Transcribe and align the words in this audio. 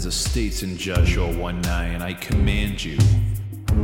as 0.00 0.06
it 0.06 0.12
states 0.12 0.62
in 0.62 0.78
Joshua 0.78 1.30
1 1.36 1.60
9, 1.60 2.00
I 2.00 2.14
command 2.14 2.82
you, 2.82 2.96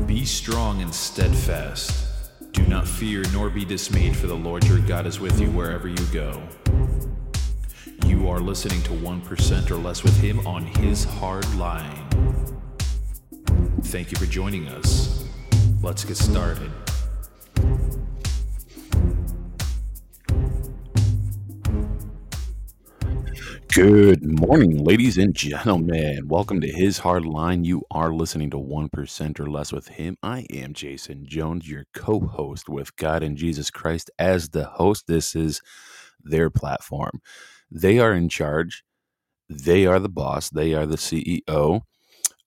be 0.07 0.25
strong 0.25 0.81
and 0.81 0.95
steadfast. 0.95 2.33
Do 2.53 2.63
not 2.63 2.89
fear 2.89 3.23
nor 3.35 3.51
be 3.51 3.67
dismayed, 3.67 4.17
for 4.17 4.27
the 4.27 4.35
Lord 4.35 4.65
your 4.65 4.79
God 4.79 5.07
is 5.07 5.21
with 5.21 5.39
you 5.39 5.51
wherever 5.51 5.89
you 5.89 6.07
go. 6.15 6.43
You 8.07 8.31
are 8.31 8.41
listening 8.41 8.81
to 8.85 8.93
1% 8.93 9.71
or 9.71 9.75
less 9.75 10.03
with 10.03 10.19
him 10.19 10.47
on 10.47 10.65
his 10.65 11.05
hard 11.05 11.55
line. 11.57 12.09
Thank 13.83 14.11
you 14.11 14.17
for 14.17 14.25
joining 14.25 14.69
us. 14.69 15.23
Let's 15.83 16.03
get 16.07 16.17
started. 16.17 16.73
Good 23.77 24.25
morning, 24.25 24.83
ladies 24.85 25.19
and 25.19 25.35
gentlemen. 25.35 26.29
Welcome 26.29 26.63
to 26.63 26.67
His 26.67 26.97
Hard 26.97 27.27
Line. 27.27 27.63
You 27.63 27.83
are 27.91 28.11
listening 28.11 28.49
to 28.53 28.57
1% 28.57 29.39
or 29.39 29.51
less 29.51 29.71
with 29.71 29.89
him. 29.89 30.17
I 30.23 30.47
am 30.49 30.73
Jason 30.73 31.27
Jones, 31.27 31.69
your 31.69 31.85
co 31.93 32.21
host 32.21 32.71
with 32.71 32.97
God 32.97 33.23
and 33.23 33.37
Jesus 33.37 33.71
Christ 33.71 34.11
as 34.19 34.49
the 34.49 34.65
host. 34.65 35.07
This 35.07 35.37
is 35.37 35.61
their 36.25 36.49
platform. 36.49 37.21
They 37.71 37.99
are 37.99 38.15
in 38.15 38.31
charge, 38.31 38.83
they 39.51 39.85
are 39.85 39.99
the 39.99 40.09
boss, 40.09 40.49
they 40.49 40.73
are 40.73 40.87
the 40.87 40.97
CEO 40.97 41.83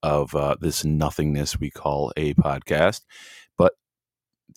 of 0.01 0.33
uh, 0.33 0.55
this 0.59 0.83
nothingness 0.83 1.59
we 1.59 1.69
call 1.69 2.11
a 2.17 2.33
podcast. 2.33 3.01
But 3.55 3.73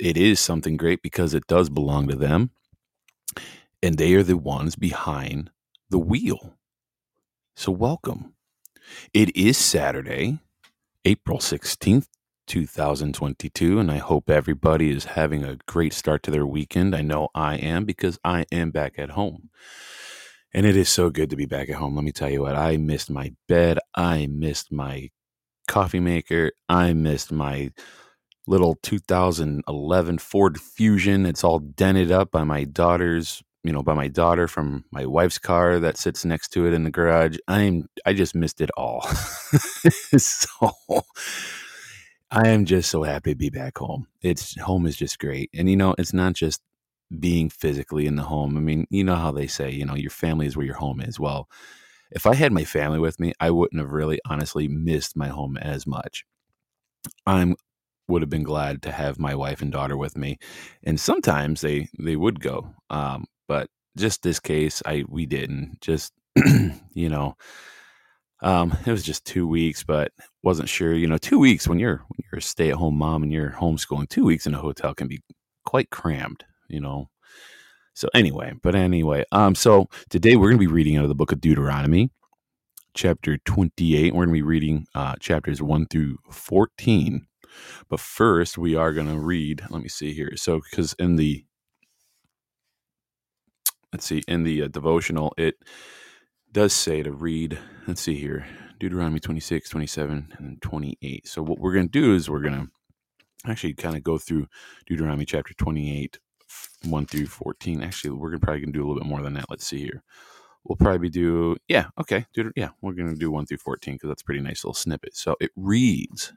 it 0.01 0.17
is 0.17 0.41
something 0.41 0.79
great 0.79 1.03
because 1.03 1.35
it 1.35 1.47
does 1.47 1.69
belong 1.69 2.09
to 2.09 2.17
them. 2.17 2.51
And 3.83 3.99
they 3.99 4.15
are 4.15 4.23
the 4.23 4.39
ones 4.39 4.75
behind 4.75 5.51
the 5.91 5.99
wheel 5.99 6.57
so, 7.55 7.71
welcome. 7.71 8.35
It 9.13 9.37
is 9.37 9.59
Saturday, 9.59 10.39
April 11.05 11.39
16th, 11.39 12.07
2022, 12.47 13.79
and 13.79 13.91
I 13.91 13.99
hope 13.99 14.31
everybody 14.31 14.91
is 14.91 15.05
having 15.05 15.45
a 15.45 15.59
great 15.67 15.93
start 15.93 16.23
to 16.25 16.31
their 16.31 16.47
weekend. 16.47 16.97
I 16.97 17.03
know 17.03 17.29
I 17.35 17.57
am 17.57 17.85
because 17.85 18.19
I 18.25 18.47
am 18.51 18.71
back 18.71 18.95
at 18.99 19.11
home. 19.11 19.51
And 20.55 20.67
it 20.67 20.77
is 20.77 20.89
so 20.89 21.11
good 21.11 21.31
to 21.31 21.37
be 21.37 21.47
back 21.47 21.69
at 21.69 21.77
home. 21.77 21.95
Let 21.95 22.05
me 22.05 22.13
tell 22.13 22.31
you 22.31 22.43
what, 22.43 22.57
I 22.57 22.79
missed 22.79 23.11
my 23.11 23.35
bed. 23.49 23.79
I 23.95 24.27
missed 24.27 24.73
my 24.73 25.11
coffee 25.69 26.01
maker. 26.01 26.53
I 26.71 26.95
missed 26.95 27.31
my 27.31 27.71
little 28.47 28.77
2011 28.83 30.19
Ford 30.19 30.59
Fusion. 30.59 31.27
It's 31.27 31.45
all 31.45 31.59
dented 31.59 32.11
up 32.11 32.31
by 32.31 32.45
my 32.45 32.65
daughter's 32.65 33.43
you 33.65 33.73
know 33.73 33.83
by 33.83 33.95
my 33.95 34.09
daughter 34.09 34.49
from 34.49 34.85
my 34.91 35.07
wife's 35.07 35.39
car 35.39 35.79
that 35.79 35.97
sits 35.97 36.25
next 36.25 36.49
to 36.51 36.67
it 36.67 36.73
in 36.73 36.85
the 36.85 36.91
garage. 36.91 37.37
I'm 37.49 37.89
i 38.07 38.13
just 38.13 38.35
missed 38.35 38.61
it 38.61 38.71
all. 38.77 39.07
So 40.19 40.49
i 42.31 42.49
am 42.49 42.65
just 42.65 42.91
so 42.91 43.03
happy 43.03 43.33
to 43.33 43.37
be 43.37 43.51
back 43.51 43.79
home. 43.79 44.07
It's 44.23 44.59
home 44.61 44.87
is 44.87 44.97
just 44.97 45.19
great. 45.19 45.51
And 45.55 45.69
you 45.69 45.77
know 45.77 45.95
it's 45.99 46.13
not 46.13 46.35
just 46.35 46.63
being 47.19 47.51
physically 47.51 48.07
in 48.07 48.17
the 48.17 48.23
home. 48.23 48.57
I 48.57 48.61
mean 48.61 48.87
you 48.91 49.05
know 49.05 49.17
how 49.17 49.33
they 49.33 49.47
say 49.47 49.71
you 49.71 49.85
know 49.87 49.95
your 49.95 50.11
family 50.11 50.47
is 50.47 50.57
where 50.57 50.67
your 50.67 50.77
home 50.77 51.01
is. 51.01 51.19
Well 51.21 51.49
if 52.11 52.27
i 52.27 52.35
had 52.35 52.53
my 52.53 52.65
family 52.65 52.99
with 52.99 53.19
me 53.19 53.33
i 53.41 53.51
wouldn't 53.51 53.81
have 53.81 53.91
really 53.91 54.21
honestly 54.27 54.69
missed 54.69 55.17
my 55.17 55.29
home 55.29 55.57
as 55.57 55.87
much. 55.87 56.25
I'm 57.27 57.57
would 58.09 58.23
have 58.23 58.31
been 58.31 58.43
glad 58.43 58.83
to 58.83 58.93
have 58.93 59.19
my 59.19 59.35
wife 59.35 59.63
and 59.63 59.73
daughter 59.73 59.97
with 59.97 60.17
me. 60.17 60.39
And 60.83 61.01
sometimes 61.01 61.61
they 61.61 61.89
they 61.99 62.17
would 62.17 62.41
go. 62.41 62.75
Um, 62.91 63.27
but 63.53 63.69
just 63.99 64.23
this 64.23 64.41
case, 64.41 64.83
I 64.87 65.05
we 65.07 65.27
didn't. 65.27 65.79
Just 65.83 66.15
you 66.95 67.11
know, 67.11 67.35
um, 68.41 68.75
it 68.87 68.91
was 68.91 69.03
just 69.03 69.27
two 69.27 69.47
weeks, 69.47 69.85
but 69.85 70.11
wasn't 70.43 70.71
sure. 70.71 70.95
You 70.95 71.07
know, 71.07 71.19
two 71.19 71.39
weeks 71.39 71.69
when 71.69 71.79
you're 71.79 71.99
when 72.09 72.25
you're 72.25 72.39
a 72.39 72.43
stay 72.43 72.71
at 72.71 72.77
home 72.77 72.97
mom 72.97 73.23
and 73.23 73.31
you're 73.31 73.51
homeschooling, 73.51 74.09
two 74.09 74.25
weeks 74.25 74.47
in 74.47 74.55
a 74.55 74.59
hotel 74.59 74.95
can 74.95 75.07
be 75.07 75.21
quite 75.67 75.91
crammed. 75.91 76.45
You 76.67 76.81
know. 76.81 77.11
So 77.93 78.09
anyway, 78.15 78.55
but 78.63 78.75
anyway, 78.75 79.27
um, 79.33 79.55
so 79.55 79.89
today 80.09 80.37
we're 80.37 80.49
going 80.49 80.57
to 80.57 80.67
be 80.67 80.73
reading 80.73 80.97
out 80.97 81.03
of 81.03 81.11
the 81.11 81.15
book 81.15 81.31
of 81.31 81.43
Deuteronomy, 81.43 82.11
chapter 82.95 83.37
28. 83.45 84.15
We're 84.15 84.25
going 84.25 84.29
to 84.29 84.33
be 84.33 84.41
reading 84.41 84.87
uh, 84.95 85.17
chapters 85.21 85.61
1 85.61 85.89
through 85.89 86.17
14. 86.31 87.27
But 87.91 88.01
first, 88.01 88.57
we 88.57 88.77
are 88.77 88.95
going 88.95 89.09
to 89.09 89.19
read, 89.19 89.65
let 89.69 89.83
me 89.83 89.91
see 89.91 90.15
here. 90.15 90.33
So, 90.37 90.63
because 90.71 90.95
in 90.95 91.17
the 91.17 91.45
let's 93.93 94.07
see, 94.07 94.23
in 94.29 94.45
the 94.45 94.63
uh, 94.63 94.69
devotional, 94.69 95.35
it 95.37 95.57
does 96.53 96.73
say 96.73 97.03
to 97.03 97.13
read, 97.13 97.59
let's 97.87 98.01
see 98.01 98.15
here, 98.15 98.47
Deuteronomy 98.79 99.21
26, 99.21 99.69
27, 99.69 100.35
and 100.39 100.63
28. 100.63 101.27
So 101.27 101.43
what 101.43 101.59
we're 101.59 101.73
going 101.73 101.89
to 101.89 102.01
do 102.01 102.15
is 102.15 102.29
we're 102.29 102.41
going 102.41 102.55
to 102.55 103.51
actually 103.51 103.75
kind 103.75 103.97
of 103.97 104.03
go 104.03 104.19
through 104.19 104.47
Deuteronomy 104.87 105.25
chapter 105.25 105.55
28, 105.55 106.19
1 106.85 107.07
through 107.07 107.27
14. 107.27 107.83
Actually, 107.83 108.11
we're 108.11 108.31
gonna 108.31 108.41
probably 108.41 108.61
going 108.61 108.73
to 108.73 108.79
do 108.79 108.85
a 108.85 108.87
little 108.87 109.01
bit 109.01 109.09
more 109.09 109.23
than 109.23 109.35
that. 109.35 109.51
Let's 109.51 109.67
see 109.67 109.79
here. 109.79 110.03
We'll 110.65 110.77
probably 110.77 111.09
do, 111.09 111.57
yeah, 111.69 111.87
okay. 112.01 112.25
Yeah, 112.55 112.69
we're 112.81 112.93
going 112.93 113.09
to 113.09 113.17
do 113.17 113.31
1 113.31 113.47
through 113.47 113.59
14 113.59 113.95
because 113.95 114.09
that's 114.09 114.23
a 114.23 114.25
pretty 114.25 114.41
nice 114.41 114.65
little 114.65 114.75
snippet. 114.75 115.17
So 115.17 115.37
it 115.41 115.51
reads, 115.57 116.33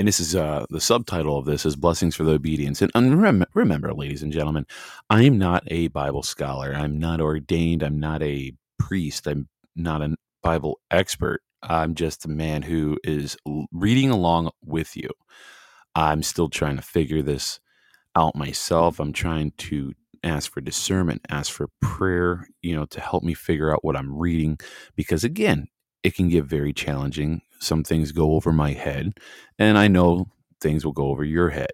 and 0.00 0.08
this 0.08 0.18
is 0.18 0.34
uh, 0.34 0.64
the 0.70 0.80
subtitle 0.80 1.36
of 1.36 1.44
this 1.44 1.66
is 1.66 1.76
blessings 1.76 2.16
for 2.16 2.24
the 2.24 2.32
obedience. 2.32 2.80
And, 2.80 2.90
and 2.94 3.20
rem- 3.20 3.44
remember 3.52 3.92
ladies 3.92 4.22
and 4.22 4.32
gentlemen 4.32 4.64
i 5.10 5.22
am 5.22 5.36
not 5.38 5.62
a 5.66 5.88
bible 5.88 6.22
scholar. 6.22 6.72
I'm 6.74 6.98
not 6.98 7.20
ordained. 7.20 7.82
I'm 7.82 8.00
not 8.00 8.22
a 8.22 8.52
priest. 8.78 9.26
I'm 9.28 9.48
not 9.76 10.00
a 10.00 10.16
bible 10.42 10.80
expert. 10.90 11.42
I'm 11.62 11.94
just 11.94 12.24
a 12.24 12.30
man 12.30 12.62
who 12.62 12.96
is 13.04 13.36
reading 13.72 14.08
along 14.10 14.50
with 14.64 14.96
you. 14.96 15.10
I'm 15.94 16.22
still 16.22 16.48
trying 16.48 16.76
to 16.76 16.82
figure 16.82 17.20
this 17.20 17.60
out 18.16 18.34
myself. 18.34 19.00
I'm 19.00 19.12
trying 19.12 19.52
to 19.58 19.92
ask 20.24 20.52
for 20.52 20.60
discernment 20.60 21.22
ask 21.30 21.50
for 21.50 21.68
prayer 21.80 22.46
you 22.60 22.74
know 22.74 22.84
to 22.84 23.00
help 23.00 23.22
me 23.22 23.32
figure 23.32 23.72
out 23.72 23.82
what 23.82 23.96
i'm 23.96 24.18
reading 24.18 24.58
because 24.94 25.24
again 25.24 25.66
it 26.02 26.14
can 26.14 26.28
get 26.28 26.44
very 26.44 26.74
challenging 26.74 27.40
some 27.60 27.84
things 27.84 28.12
go 28.12 28.34
over 28.34 28.52
my 28.52 28.72
head, 28.72 29.12
and 29.58 29.78
I 29.78 29.88
know 29.88 30.26
things 30.60 30.84
will 30.84 30.92
go 30.92 31.08
over 31.08 31.24
your 31.24 31.50
head. 31.50 31.70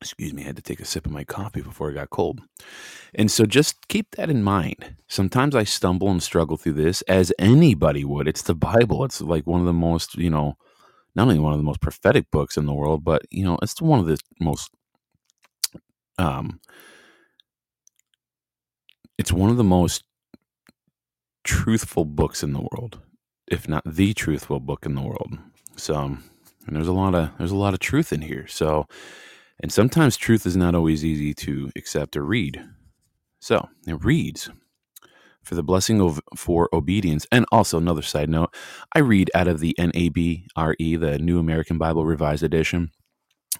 Excuse 0.00 0.32
me, 0.34 0.42
I 0.42 0.46
had 0.46 0.56
to 0.56 0.62
take 0.62 0.80
a 0.80 0.84
sip 0.84 1.06
of 1.06 1.12
my 1.12 1.22
coffee 1.22 1.60
before 1.60 1.88
it 1.90 1.94
got 1.94 2.10
cold. 2.10 2.40
And 3.14 3.30
so 3.30 3.46
just 3.46 3.88
keep 3.88 4.16
that 4.16 4.30
in 4.30 4.42
mind. 4.42 4.96
Sometimes 5.08 5.54
I 5.54 5.64
stumble 5.64 6.10
and 6.10 6.22
struggle 6.22 6.56
through 6.56 6.74
this 6.74 7.02
as 7.02 7.32
anybody 7.38 8.04
would. 8.04 8.26
It's 8.28 8.42
the 8.42 8.54
Bible. 8.54 9.04
It's 9.04 9.20
like 9.20 9.46
one 9.46 9.60
of 9.60 9.66
the 9.66 9.72
most, 9.72 10.16
you 10.16 10.30
know, 10.30 10.56
not 11.16 11.24
only 11.24 11.38
one 11.40 11.52
of 11.52 11.58
the 11.58 11.64
most 11.64 11.80
prophetic 11.82 12.30
books 12.32 12.56
in 12.56 12.66
the 12.66 12.74
world, 12.74 13.04
but, 13.04 13.22
you 13.30 13.44
know, 13.44 13.58
it's 13.62 13.82
one 13.82 14.00
of 14.00 14.06
the 14.06 14.18
most 14.40 14.70
um 16.18 16.60
it's 19.18 19.32
one 19.32 19.50
of 19.50 19.56
the 19.56 19.64
most 19.64 20.04
truthful 21.44 22.04
books 22.04 22.42
in 22.42 22.52
the 22.52 22.66
world, 22.72 23.00
if 23.48 23.68
not 23.68 23.82
the 23.86 24.14
truthful 24.14 24.60
book 24.60 24.86
in 24.86 24.94
the 24.94 25.02
world. 25.02 25.38
So, 25.76 25.96
and 26.66 26.76
there's 26.76 26.88
a 26.88 26.92
lot 26.92 27.14
of 27.14 27.30
there's 27.38 27.50
a 27.50 27.56
lot 27.56 27.74
of 27.74 27.80
truth 27.80 28.12
in 28.12 28.22
here. 28.22 28.46
So, 28.46 28.86
and 29.60 29.72
sometimes 29.72 30.16
truth 30.16 30.46
is 30.46 30.56
not 30.56 30.74
always 30.74 31.04
easy 31.04 31.34
to 31.34 31.70
accept 31.76 32.16
or 32.16 32.24
read. 32.24 32.64
So, 33.40 33.68
it 33.86 34.04
reads 34.04 34.50
for 35.42 35.54
the 35.54 35.62
blessing 35.62 36.00
of 36.00 36.20
for 36.36 36.68
obedience. 36.72 37.26
And 37.32 37.46
also 37.52 37.78
another 37.78 38.02
side 38.02 38.28
note, 38.28 38.54
I 38.94 39.00
read 39.00 39.30
out 39.34 39.48
of 39.48 39.60
the 39.60 39.74
NABRE, 39.78 41.00
the 41.00 41.18
New 41.18 41.38
American 41.38 41.78
Bible 41.78 42.04
Revised 42.04 42.42
Edition. 42.42 42.90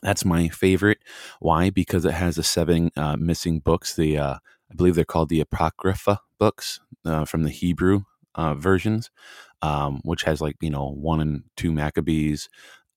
That's 0.02 0.24
my 0.24 0.48
favorite. 0.48 0.98
Why? 1.40 1.70
Because 1.70 2.04
it 2.04 2.14
has 2.14 2.36
the 2.36 2.42
seven 2.42 2.90
uh, 2.96 3.16
missing 3.16 3.60
books. 3.60 3.94
The 3.94 4.18
uh, 4.18 4.36
I 4.72 4.76
believe 4.76 4.96
they're 4.96 5.04
called 5.04 5.30
the 5.30 5.40
Apocrypha 5.40 6.20
books 6.38 6.80
uh, 7.06 7.26
from 7.26 7.44
the 7.44 7.50
Hebrew 7.50 8.02
uh, 8.36 8.54
versions, 8.54 9.10
um, 9.62 10.00
which 10.04 10.24
has 10.24 10.40
like 10.40 10.56
you 10.62 10.70
know 10.70 10.88
one 10.90 11.20
and 11.20 11.44
two 11.56 11.72
Maccabees, 11.72 12.48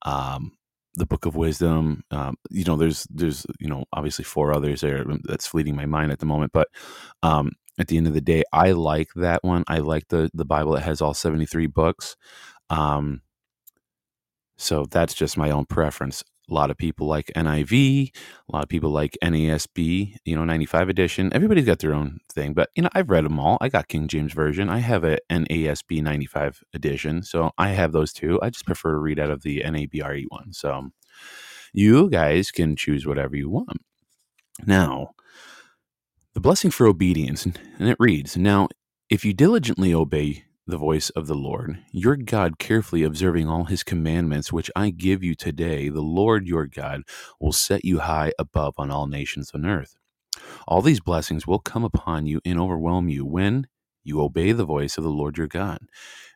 um, 0.03 0.53
the 0.95 1.05
Book 1.07 1.25
of 1.25 1.35
Wisdom. 1.35 2.03
Um, 2.11 2.37
you 2.51 2.65
know, 2.65 2.77
there's 2.77 3.07
there's 3.11 3.45
you 3.59 3.69
know 3.69 3.85
obviously 3.93 4.25
four 4.25 4.53
others 4.53 4.81
there 4.81 5.05
that's 5.25 5.47
fleeting 5.47 5.75
my 5.75 5.85
mind 5.85 6.11
at 6.13 6.19
the 6.19 6.27
moment, 6.27 6.53
but 6.53 6.69
um, 7.23 7.51
at 7.79 7.87
the 7.87 7.97
end 7.97 8.07
of 8.07 8.13
the 8.13 8.21
day, 8.21 8.43
I 8.53 8.71
like 8.71 9.09
that 9.17 9.43
one. 9.43 9.63
I 9.67 9.79
like 9.79 10.07
the 10.09 10.29
the 10.33 10.45
Bible 10.45 10.73
that 10.73 10.83
has 10.83 11.01
all 11.01 11.13
seventy 11.13 11.45
three 11.45 11.67
books. 11.67 12.15
Um, 12.69 13.21
so 14.57 14.85
that's 14.89 15.13
just 15.13 15.37
my 15.37 15.51
own 15.51 15.65
preference. 15.65 16.23
A 16.49 16.53
lot 16.53 16.69
of 16.71 16.77
people 16.77 17.07
like 17.07 17.31
NIV. 17.35 18.11
A 18.49 18.51
lot 18.51 18.63
of 18.63 18.69
people 18.69 18.91
like 18.91 19.17
NASB, 19.23 20.17
you 20.25 20.35
know, 20.35 20.45
95 20.45 20.89
edition. 20.89 21.31
Everybody's 21.33 21.65
got 21.65 21.79
their 21.79 21.93
own 21.93 22.19
thing, 22.31 22.53
but, 22.53 22.69
you 22.75 22.83
know, 22.83 22.89
I've 22.93 23.09
read 23.09 23.25
them 23.25 23.39
all. 23.39 23.57
I 23.61 23.69
got 23.69 23.87
King 23.87 24.07
James 24.07 24.33
Version. 24.33 24.69
I 24.69 24.79
have 24.79 25.03
a 25.03 25.17
NASB 25.31 26.03
95 26.03 26.63
edition. 26.73 27.23
So 27.23 27.51
I 27.57 27.69
have 27.69 27.91
those 27.91 28.13
two. 28.13 28.39
I 28.41 28.49
just 28.49 28.65
prefer 28.65 28.91
to 28.91 28.99
read 28.99 29.19
out 29.19 29.31
of 29.31 29.41
the 29.41 29.61
NABRE 29.61 30.25
one. 30.29 30.53
So 30.53 30.89
you 31.73 32.09
guys 32.09 32.51
can 32.51 32.75
choose 32.75 33.05
whatever 33.05 33.35
you 33.35 33.49
want. 33.49 33.81
Now, 34.65 35.09
the 36.33 36.41
blessing 36.41 36.71
for 36.71 36.87
obedience, 36.87 37.45
and 37.45 37.57
it 37.79 37.97
reads 37.99 38.37
Now, 38.37 38.67
If 39.09 39.25
you 39.25 39.33
diligently 39.33 39.93
obey 39.93 40.45
the 40.67 40.77
voice 40.77 41.09
of 41.11 41.27
the 41.27 41.35
Lord, 41.35 41.79
your 41.91 42.15
God, 42.15 42.59
carefully 42.59 43.03
observing 43.03 43.47
all 43.47 43.65
his 43.65 43.83
commandments, 43.83 44.51
which 44.51 44.71
I 44.75 44.89
give 44.89 45.23
you 45.23 45.35
today, 45.35 45.89
the 45.89 46.01
Lord 46.01 46.47
your 46.47 46.65
God 46.65 47.03
will 47.39 47.51
set 47.53 47.85
you 47.85 47.99
high 47.99 48.33
above 48.39 48.75
on 48.77 48.91
all 48.91 49.07
nations 49.07 49.51
on 49.53 49.65
earth. 49.65 49.95
All 50.67 50.81
these 50.81 50.99
blessings 50.99 51.45
will 51.47 51.59
come 51.59 51.83
upon 51.83 52.25
you 52.25 52.41
and 52.45 52.59
overwhelm 52.59 53.09
you 53.09 53.25
when 53.25 53.67
you 54.03 54.21
obey 54.21 54.51
the 54.51 54.65
voice 54.65 54.97
of 54.97 55.03
the 55.03 55.09
Lord 55.09 55.37
your 55.37 55.47
God. 55.47 55.79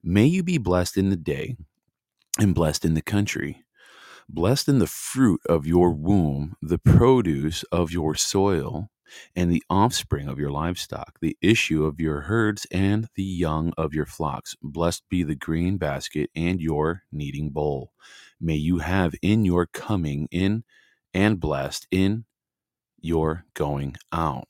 May 0.03 0.25
you 0.25 0.43
be 0.43 0.57
blessed 0.57 0.97
in 0.97 1.09
the 1.09 1.17
day 1.17 1.57
and 2.39 2.55
blessed 2.55 2.85
in 2.85 2.93
the 2.93 3.01
country. 3.01 3.63
Blessed 4.29 4.69
in 4.69 4.79
the 4.79 4.87
fruit 4.87 5.41
of 5.49 5.65
your 5.65 5.91
womb, 5.91 6.55
the 6.61 6.77
produce 6.77 7.63
of 7.71 7.91
your 7.91 8.15
soil, 8.15 8.89
and 9.35 9.51
the 9.51 9.63
offspring 9.69 10.27
of 10.27 10.39
your 10.39 10.51
livestock, 10.51 11.19
the 11.21 11.37
issue 11.41 11.85
of 11.85 11.99
your 11.99 12.21
herds, 12.21 12.65
and 12.71 13.07
the 13.15 13.23
young 13.23 13.73
of 13.77 13.93
your 13.93 14.05
flocks. 14.05 14.55
Blessed 14.61 15.03
be 15.09 15.23
the 15.23 15.35
green 15.35 15.77
basket 15.77 16.29
and 16.35 16.61
your 16.61 17.03
kneading 17.11 17.49
bowl. 17.49 17.91
May 18.39 18.55
you 18.55 18.79
have 18.79 19.15
in 19.21 19.45
your 19.45 19.65
coming 19.65 20.27
in 20.31 20.63
and 21.13 21.39
blessed 21.39 21.87
in 21.91 22.25
your 23.01 23.45
going 23.53 23.95
out. 24.11 24.47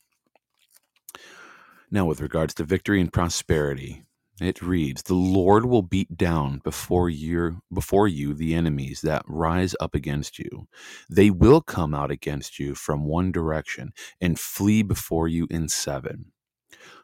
Now, 1.90 2.04
with 2.04 2.20
regards 2.20 2.54
to 2.54 2.64
victory 2.64 3.00
and 3.00 3.12
prosperity, 3.12 4.04
it 4.40 4.62
reads, 4.62 5.02
"The 5.02 5.14
Lord 5.14 5.66
will 5.66 5.82
beat 5.82 6.16
down 6.16 6.60
before 6.64 7.10
you 7.10 7.62
before 7.72 8.08
you 8.08 8.34
the 8.34 8.54
enemies 8.54 9.02
that 9.02 9.24
rise 9.26 9.74
up 9.80 9.94
against 9.94 10.38
you. 10.38 10.68
They 11.10 11.30
will 11.30 11.60
come 11.62 11.94
out 11.94 12.10
against 12.10 12.58
you 12.58 12.74
from 12.74 13.04
one 13.06 13.32
direction 13.32 13.92
and 14.20 14.38
flee 14.40 14.82
before 14.82 15.28
you 15.28 15.46
in 15.50 15.68
seven. 15.68 16.32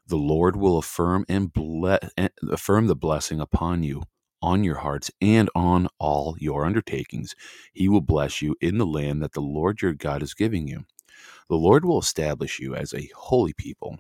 The 0.07 0.19
Lord 0.19 0.57
will 0.57 0.79
affirm 0.79 1.25
and 1.29 1.53
ble- 1.53 1.99
eh, 2.17 2.29
affirm 2.51 2.89
the 2.89 2.97
blessing 2.97 3.41
upon 3.41 3.83
you." 3.85 4.05
On 4.43 4.65
your 4.65 4.77
hearts 4.77 5.11
and 5.21 5.51
on 5.55 5.89
all 5.99 6.37
your 6.39 6.67
undertakings. 6.67 7.35
He 7.73 7.89
will 7.89 8.03
bless 8.03 8.43
you 8.43 8.57
in 8.61 8.79
the 8.79 8.87
land 8.87 9.23
that 9.23 9.33
the 9.33 9.41
Lord 9.41 9.83
your 9.83 9.95
God 9.95 10.23
is 10.23 10.35
giving 10.35 10.69
you. 10.69 10.85
The 11.49 11.57
Lord 11.57 11.85
will 11.85 12.01
establish 12.01 12.61
you 12.61 12.75
as 12.75 12.95
a 12.95 13.11
holy 13.17 13.53
people. 13.55 13.99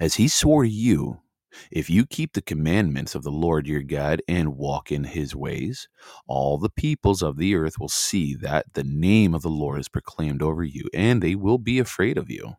As 0.00 0.16
he 0.16 0.28
swore 0.28 0.64
to 0.64 0.70
you, 0.70 1.20
if 1.70 1.90
you 1.90 2.06
keep 2.06 2.32
the 2.34 2.42
commandments 2.42 3.14
of 3.14 3.22
the 3.22 3.32
Lord 3.32 3.66
your 3.66 3.82
God 3.82 4.22
and 4.28 4.56
walk 4.56 4.92
in 4.92 5.04
his 5.04 5.36
ways, 5.36 5.88
all 6.26 6.58
the 6.58 6.70
peoples 6.70 7.22
of 7.22 7.36
the 7.36 7.54
earth 7.54 7.78
will 7.80 7.88
see 7.88 8.34
that 8.36 8.66
the 8.74 8.84
name 8.84 9.34
of 9.34 9.42
the 9.42 9.50
Lord 9.50 9.80
is 9.80 9.88
proclaimed 9.88 10.42
over 10.42 10.64
you, 10.64 10.88
and 10.94 11.22
they 11.22 11.34
will 11.34 11.58
be 11.58 11.78
afraid 11.78 12.18
of 12.18 12.30
you. 12.30 12.54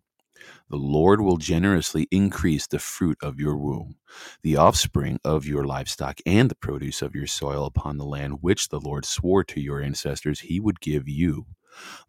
The 0.69 0.77
Lord 0.77 1.21
will 1.21 1.37
generously 1.37 2.07
increase 2.11 2.65
the 2.67 2.79
fruit 2.79 3.17
of 3.21 3.39
your 3.39 3.57
womb, 3.57 3.97
the 4.41 4.57
offspring 4.57 5.19
of 5.23 5.45
your 5.45 5.63
livestock, 5.65 6.19
and 6.25 6.49
the 6.49 6.55
produce 6.55 7.01
of 7.03 7.15
your 7.15 7.27
soil 7.27 7.65
upon 7.65 7.97
the 7.97 8.05
land 8.05 8.39
which 8.41 8.69
the 8.69 8.79
Lord 8.79 9.05
swore 9.05 9.43
to 9.45 9.61
your 9.61 9.81
ancestors 9.81 10.41
he 10.41 10.59
would 10.59 10.81
give 10.81 11.07
you. 11.07 11.45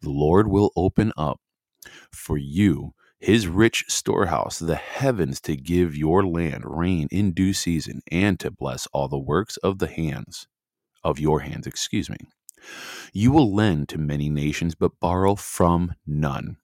The 0.01 0.09
Lord 0.09 0.47
will 0.47 0.71
open 0.75 1.13
up 1.17 1.39
for 2.11 2.37
you 2.37 2.93
his 3.23 3.47
rich 3.47 3.85
storehouse, 3.87 4.59
the 4.59 4.75
heavens 4.75 5.41
to 5.41 5.55
give 5.55 5.95
your 5.95 6.25
land 6.25 6.63
rain 6.65 7.07
in 7.09 7.31
due 7.33 7.53
season 7.53 8.01
and 8.11 8.39
to 8.41 8.51
bless 8.51 8.87
all 8.87 9.07
the 9.07 9.17
works 9.19 9.57
of 9.57 9.79
the 9.79 9.87
hands 9.87 10.47
of 11.03 11.19
your 11.19 11.41
hands, 11.41 11.67
excuse 11.67 12.09
me. 12.09 12.17
You 13.13 13.31
will 13.31 13.53
lend 13.53 13.89
to 13.89 13.97
many 13.97 14.29
nations, 14.29 14.75
but 14.75 14.99
borrow 14.99 15.35
from 15.35 15.93
none. 16.05 16.57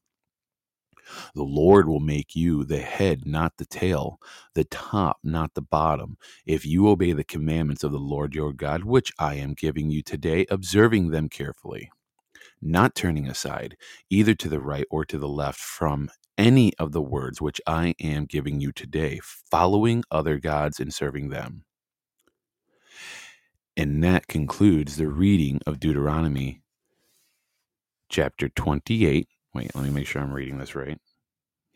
The 1.36 1.44
Lord 1.44 1.88
will 1.88 2.02
make 2.02 2.36
you 2.36 2.66
the 2.66 2.82
head, 2.82 3.26
not 3.26 3.58
the 3.58 3.66
tail, 3.66 4.20
the 4.56 4.66
top, 4.66 5.20
not 5.24 5.54
the 5.56 5.62
bottom, 5.62 6.18
if 6.46 6.66
you 6.66 6.90
obey 6.90 7.14
the 7.14 7.24
commandments 7.24 7.84
of 7.84 7.94
the 7.94 8.00
Lord 8.00 8.36
your 8.36 8.54
God, 8.54 8.84
which 8.84 9.14
I 9.20 9.36
am 9.36 9.54
giving 9.54 9.92
you 9.92 10.04
today, 10.04 10.46
observing 10.52 11.12
them 11.12 11.30
carefully, 11.30 11.92
not 12.62 12.96
turning 12.96 13.28
aside 13.28 13.78
either 14.10 14.36
to 14.36 14.50
the 14.50 14.62
right 14.62 14.86
or 14.92 15.06
to 15.06 15.18
the 15.18 15.30
left 15.30 15.60
from 15.60 16.10
any 16.40 16.74
of 16.80 16.94
the 16.94 17.02
words 17.02 17.42
which 17.42 17.62
I 17.68 17.94
am 18.02 18.26
giving 18.26 18.62
you 18.62 18.72
today, 18.72 19.20
following 19.24 20.04
other 20.10 20.40
gods 20.40 20.80
and 20.80 20.92
serving 20.94 21.30
them. 21.30 21.66
And 23.76 24.04
that 24.04 24.28
concludes 24.28 24.96
the 24.96 25.10
reading 25.10 25.60
of 25.68 25.80
Deuteronomy 25.80 26.62
chapter 28.10 28.48
28. 28.50 29.28
Wait, 29.54 29.76
let 29.76 29.84
me 29.84 29.90
make 29.90 30.08
sure 30.08 30.22
I'm 30.22 30.34
reading 30.34 30.58
this 30.58 30.76
right. 30.76 30.98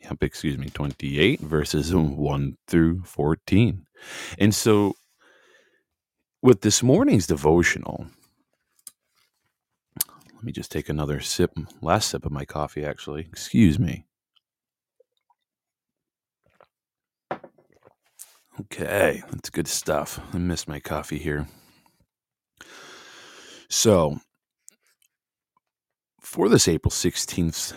Yep, 0.00 0.22
excuse 0.22 0.58
me, 0.58 0.68
28 0.68 1.40
verses 1.40 1.94
1 1.94 2.56
through 2.66 3.02
14. 3.04 3.86
And 4.38 4.54
so, 4.54 4.94
with 6.42 6.62
this 6.62 6.82
morning's 6.82 7.26
devotional, 7.26 8.06
let 10.34 10.44
me 10.44 10.52
just 10.52 10.72
take 10.72 10.88
another 10.88 11.20
sip, 11.20 11.52
last 11.80 12.10
sip 12.10 12.26
of 12.26 12.32
my 12.32 12.44
coffee, 12.44 12.84
actually. 12.84 13.22
Excuse 13.30 13.78
me. 13.78 14.06
Okay, 18.60 19.20
that's 19.30 19.50
good 19.50 19.66
stuff. 19.66 20.20
I 20.32 20.38
missed 20.38 20.68
my 20.68 20.78
coffee 20.78 21.18
here. 21.18 21.48
So, 23.68 24.20
for 26.20 26.48
this 26.48 26.68
April 26.68 26.92
16th 26.92 27.76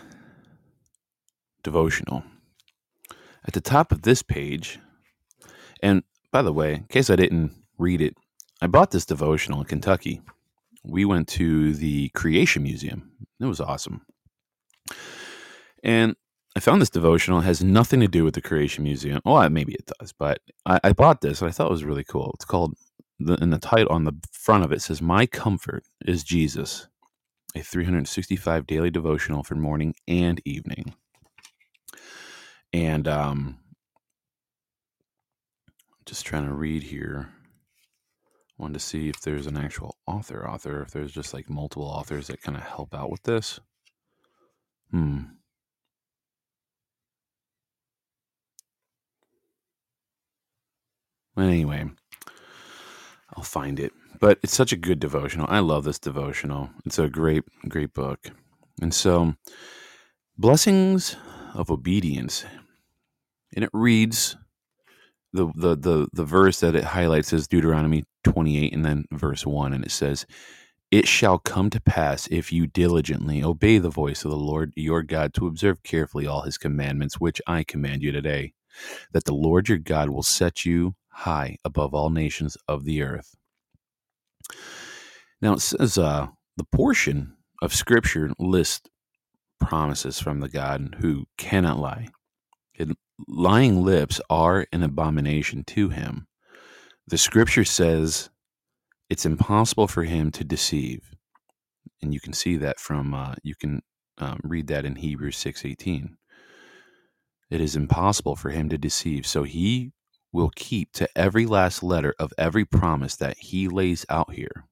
devotional, 1.63 2.24
at 3.47 3.53
the 3.53 3.62
top 3.62 3.91
of 3.91 4.03
this 4.03 4.21
page, 4.21 4.79
and 5.81 6.03
by 6.31 6.44
the 6.44 6.53
way, 6.53 6.75
in 6.75 6.83
case 6.83 7.09
I 7.09 7.15
didn't 7.15 7.53
read 7.79 8.00
it, 8.00 8.15
I 8.62 8.68
bought 8.68 8.91
this 8.91 9.06
devotional 9.06 9.62
in 9.62 9.65
Kentucky. 9.65 10.21
We 10.83 11.06
went 11.06 11.27
to 11.29 11.74
the 11.74 12.09
Creation 12.09 12.62
Museum. 12.62 13.12
It 13.39 13.45
was 13.45 13.59
awesome. 13.59 14.06
And 15.83 16.15
I 16.55 16.59
found 16.59 16.81
this 16.81 16.89
devotional 16.89 17.39
it 17.39 17.44
has 17.44 17.63
nothing 17.63 17.99
to 17.99 18.07
do 18.07 18.23
with 18.23 18.33
the 18.33 18.41
Creation 18.41 18.83
Museum. 18.83 19.21
Well, 19.25 19.47
maybe 19.49 19.73
it 19.73 19.91
does, 19.99 20.11
but 20.11 20.39
I, 20.65 20.79
I 20.83 20.94
bought 20.94 21.21
this 21.21 21.41
and 21.41 21.49
I 21.49 21.51
thought 21.51 21.67
it 21.67 21.71
was 21.71 21.83
really 21.83 22.03
cool. 22.03 22.31
It's 22.35 22.45
called 22.45 22.75
the 23.19 23.36
in 23.36 23.50
the 23.50 23.57
title 23.60 23.91
on 23.91 24.05
the 24.05 24.13
front 24.31 24.63
of 24.63 24.72
it 24.72 24.81
says 24.81 25.01
"My 25.01 25.25
Comfort 25.25 25.83
is 26.05 26.24
Jesus," 26.24 26.88
a 27.55 27.62
365 27.62 28.65
daily 28.67 28.89
devotional 28.89 29.43
for 29.43 29.55
morning 29.55 29.95
and 30.07 30.41
evening. 30.45 30.95
And 32.74 33.07
um, 33.07 33.60
just 36.05 36.25
trying 36.25 36.48
to 36.48 36.53
read 36.53 36.83
here. 36.83 37.29
Wanted 38.57 38.74
to 38.75 38.79
see 38.79 39.10
if 39.10 39.22
there's 39.22 39.45
an 39.45 39.57
actual 39.57 39.98
author, 40.07 40.50
author, 40.50 40.81
if 40.81 40.89
there's 40.89 41.12
just 41.12 41.33
like 41.33 41.50
multiple 41.50 41.86
authors 41.86 42.27
that 42.27 42.41
kind 42.41 42.57
of 42.57 42.63
help 42.63 42.95
out 42.95 43.12
with 43.12 43.22
this. 43.24 43.60
Hmm. 44.89 45.19
Anyway, 51.38 51.86
I'll 53.36 53.44
find 53.44 53.79
it. 53.79 53.94
But 54.20 54.39
it's 54.41 54.56
such 54.56 54.72
a 54.72 54.77
good 54.77 55.00
devotional. 55.00 55.46
I 55.50 55.60
love 55.60 55.84
this 55.84 56.00
devotional. 56.00 56.72
It's 56.86 56.98
a 56.98 57.08
great, 57.08 57.44
great 57.67 57.94
book. 57.94 58.32
And 58.82 58.94
so, 58.94 59.36
blessings 60.38 61.15
of 61.53 61.70
obedience. 61.70 62.46
And 63.56 63.63
it 63.63 63.70
reads 63.74 64.36
the 65.34 65.51
the 65.56 65.75
the 65.75 66.08
the 66.13 66.25
verse 66.25 66.60
that 66.60 66.75
it 66.75 66.84
highlights 66.84 67.34
is 67.34 67.48
Deuteronomy 67.48 68.03
28 68.24 68.74
and 68.74 68.86
then 68.86 69.06
verse 69.12 69.46
1 69.46 69.74
and 69.74 69.84
it 69.86 69.91
says 69.91 70.25
it 70.89 71.08
shall 71.08 71.38
come 71.38 71.70
to 71.70 71.82
pass 71.82 72.27
if 72.32 72.51
you 72.51 72.65
diligently 72.65 73.44
obey 73.44 73.77
the 73.77 73.89
voice 73.89 74.24
of 74.24 74.32
the 74.32 74.38
Lord 74.38 74.74
your 74.75 75.03
God 75.03 75.34
to 75.36 75.48
observe 75.48 75.84
carefully 75.84 76.25
all 76.25 76.41
his 76.41 76.58
commandments 76.58 77.20
which 77.20 77.41
I 77.46 77.63
command 77.63 78.03
you 78.03 78.12
today 78.12 78.53
that 79.12 79.25
the 79.25 79.34
Lord 79.34 79.70
your 79.70 79.77
God 79.77 80.10
will 80.10 80.24
set 80.24 80.65
you 80.65 80.96
high 81.17 81.57
above 81.65 81.95
all 81.95 82.12
nations 82.12 82.55
of 82.67 82.86
the 82.86 83.01
earth. 83.01 83.36
Now 85.41 85.53
it 85.53 85.62
says 85.62 85.97
uh, 85.97 86.27
the 86.57 86.67
portion 86.71 87.33
of 87.62 87.74
Scripture 87.74 88.31
lists 88.38 88.88
promises 89.59 90.19
from 90.19 90.39
the 90.39 90.50
God 90.50 90.95
who 91.00 91.25
cannot 91.38 91.79
lie. 91.79 92.09
Lying 93.27 93.81
lips 93.83 94.21
are 94.29 94.67
an 94.71 94.83
abomination 94.83 95.63
to 95.63 95.89
him. 95.89 96.27
The 97.07 97.17
Scripture 97.17 97.65
says 97.65 98.29
it's 99.09 99.25
impossible 99.25 99.88
for 99.88 100.03
him 100.03 100.29
to 100.33 100.43
deceive, 100.43 101.01
and 102.03 102.13
you 102.13 102.19
can 102.19 102.33
see 102.33 102.57
that 102.57 102.79
from 102.79 103.15
uh, 103.15 103.33
you 103.41 103.55
can 103.55 103.81
um, 104.19 104.39
read 104.43 104.67
that 104.67 104.86
in 104.86 104.95
Hebrews 104.95 105.36
six 105.36 105.65
eighteen. 105.65 106.15
It 107.50 107.59
is 107.59 107.75
impossible 107.75 108.36
for 108.36 108.51
him 108.51 108.69
to 108.69 108.77
deceive, 108.77 109.25
so 109.25 109.41
he 109.41 109.93
will 110.31 110.51
keep 110.55 110.91
to 110.93 111.10
every 111.17 111.46
last 111.46 111.84
letter 111.84 112.13
of 112.19 112.34
every 112.38 112.65
promise 112.65 113.15
that 113.15 113.38
he 113.38 113.67
lays 113.67 114.05
out 114.10 114.34
here. 114.34 114.65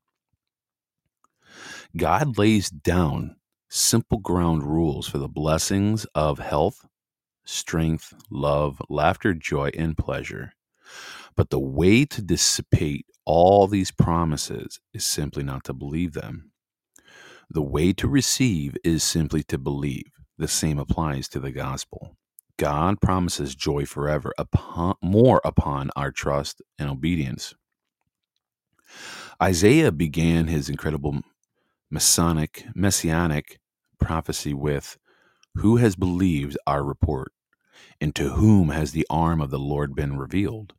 God 1.96 2.38
lays 2.38 2.70
down 2.70 3.38
simple 3.70 4.20
ground 4.20 4.64
rules 4.64 5.08
for 5.08 5.18
the 5.18 5.28
blessings 5.28 6.06
of 6.14 6.40
health, 6.40 6.86
strength, 7.46 8.14
love, 8.30 8.82
laughter, 8.90 9.34
joy, 9.34 9.70
and 9.78 9.98
pleasure. 9.98 10.54
But 11.36 11.50
the 11.50 11.60
way 11.60 12.06
to 12.06 12.22
dissipate 12.22 13.06
all 13.26 13.68
these 13.68 13.92
promises 13.92 14.80
is 14.94 15.06
simply 15.06 15.44
not 15.44 15.64
to 15.66 15.74
believe 15.74 16.14
them. 16.14 16.52
The 17.50 17.62
way 17.62 17.94
to 17.94 18.08
receive 18.08 18.76
is 18.84 19.04
simply 19.04 19.44
to 19.44 19.58
believe. 19.58 20.12
The 20.38 20.48
same 20.48 20.80
applies 20.80 21.28
to 21.30 21.40
the 21.40 21.52
gospel. 21.52 22.18
God 22.58 23.02
promises 23.02 23.56
joy 23.56 23.86
forever 23.86 24.34
upon, 24.38 24.96
more 25.02 25.42
upon 25.44 25.92
our 25.96 26.12
trust 26.12 26.62
and 26.80 26.90
obedience. 26.90 27.54
Isaiah 29.42 29.92
began 29.92 30.48
his 30.48 30.70
incredible 30.70 31.22
Masonic, 31.92 32.66
messianic 32.74 33.60
prophecy 34.00 34.54
with, 34.54 34.98
Who 35.56 35.78
has 35.78 35.96
believed 35.96 36.58
our 36.66 36.84
report? 36.84 37.32
And 38.02 38.16
to 38.16 38.30
whom 38.30 38.70
has 38.70 38.92
the 38.92 39.06
arm 39.10 39.40
of 39.40 39.50
the 39.50 39.60
Lord 39.60 39.96
been 39.96 40.18
revealed? 40.18 40.74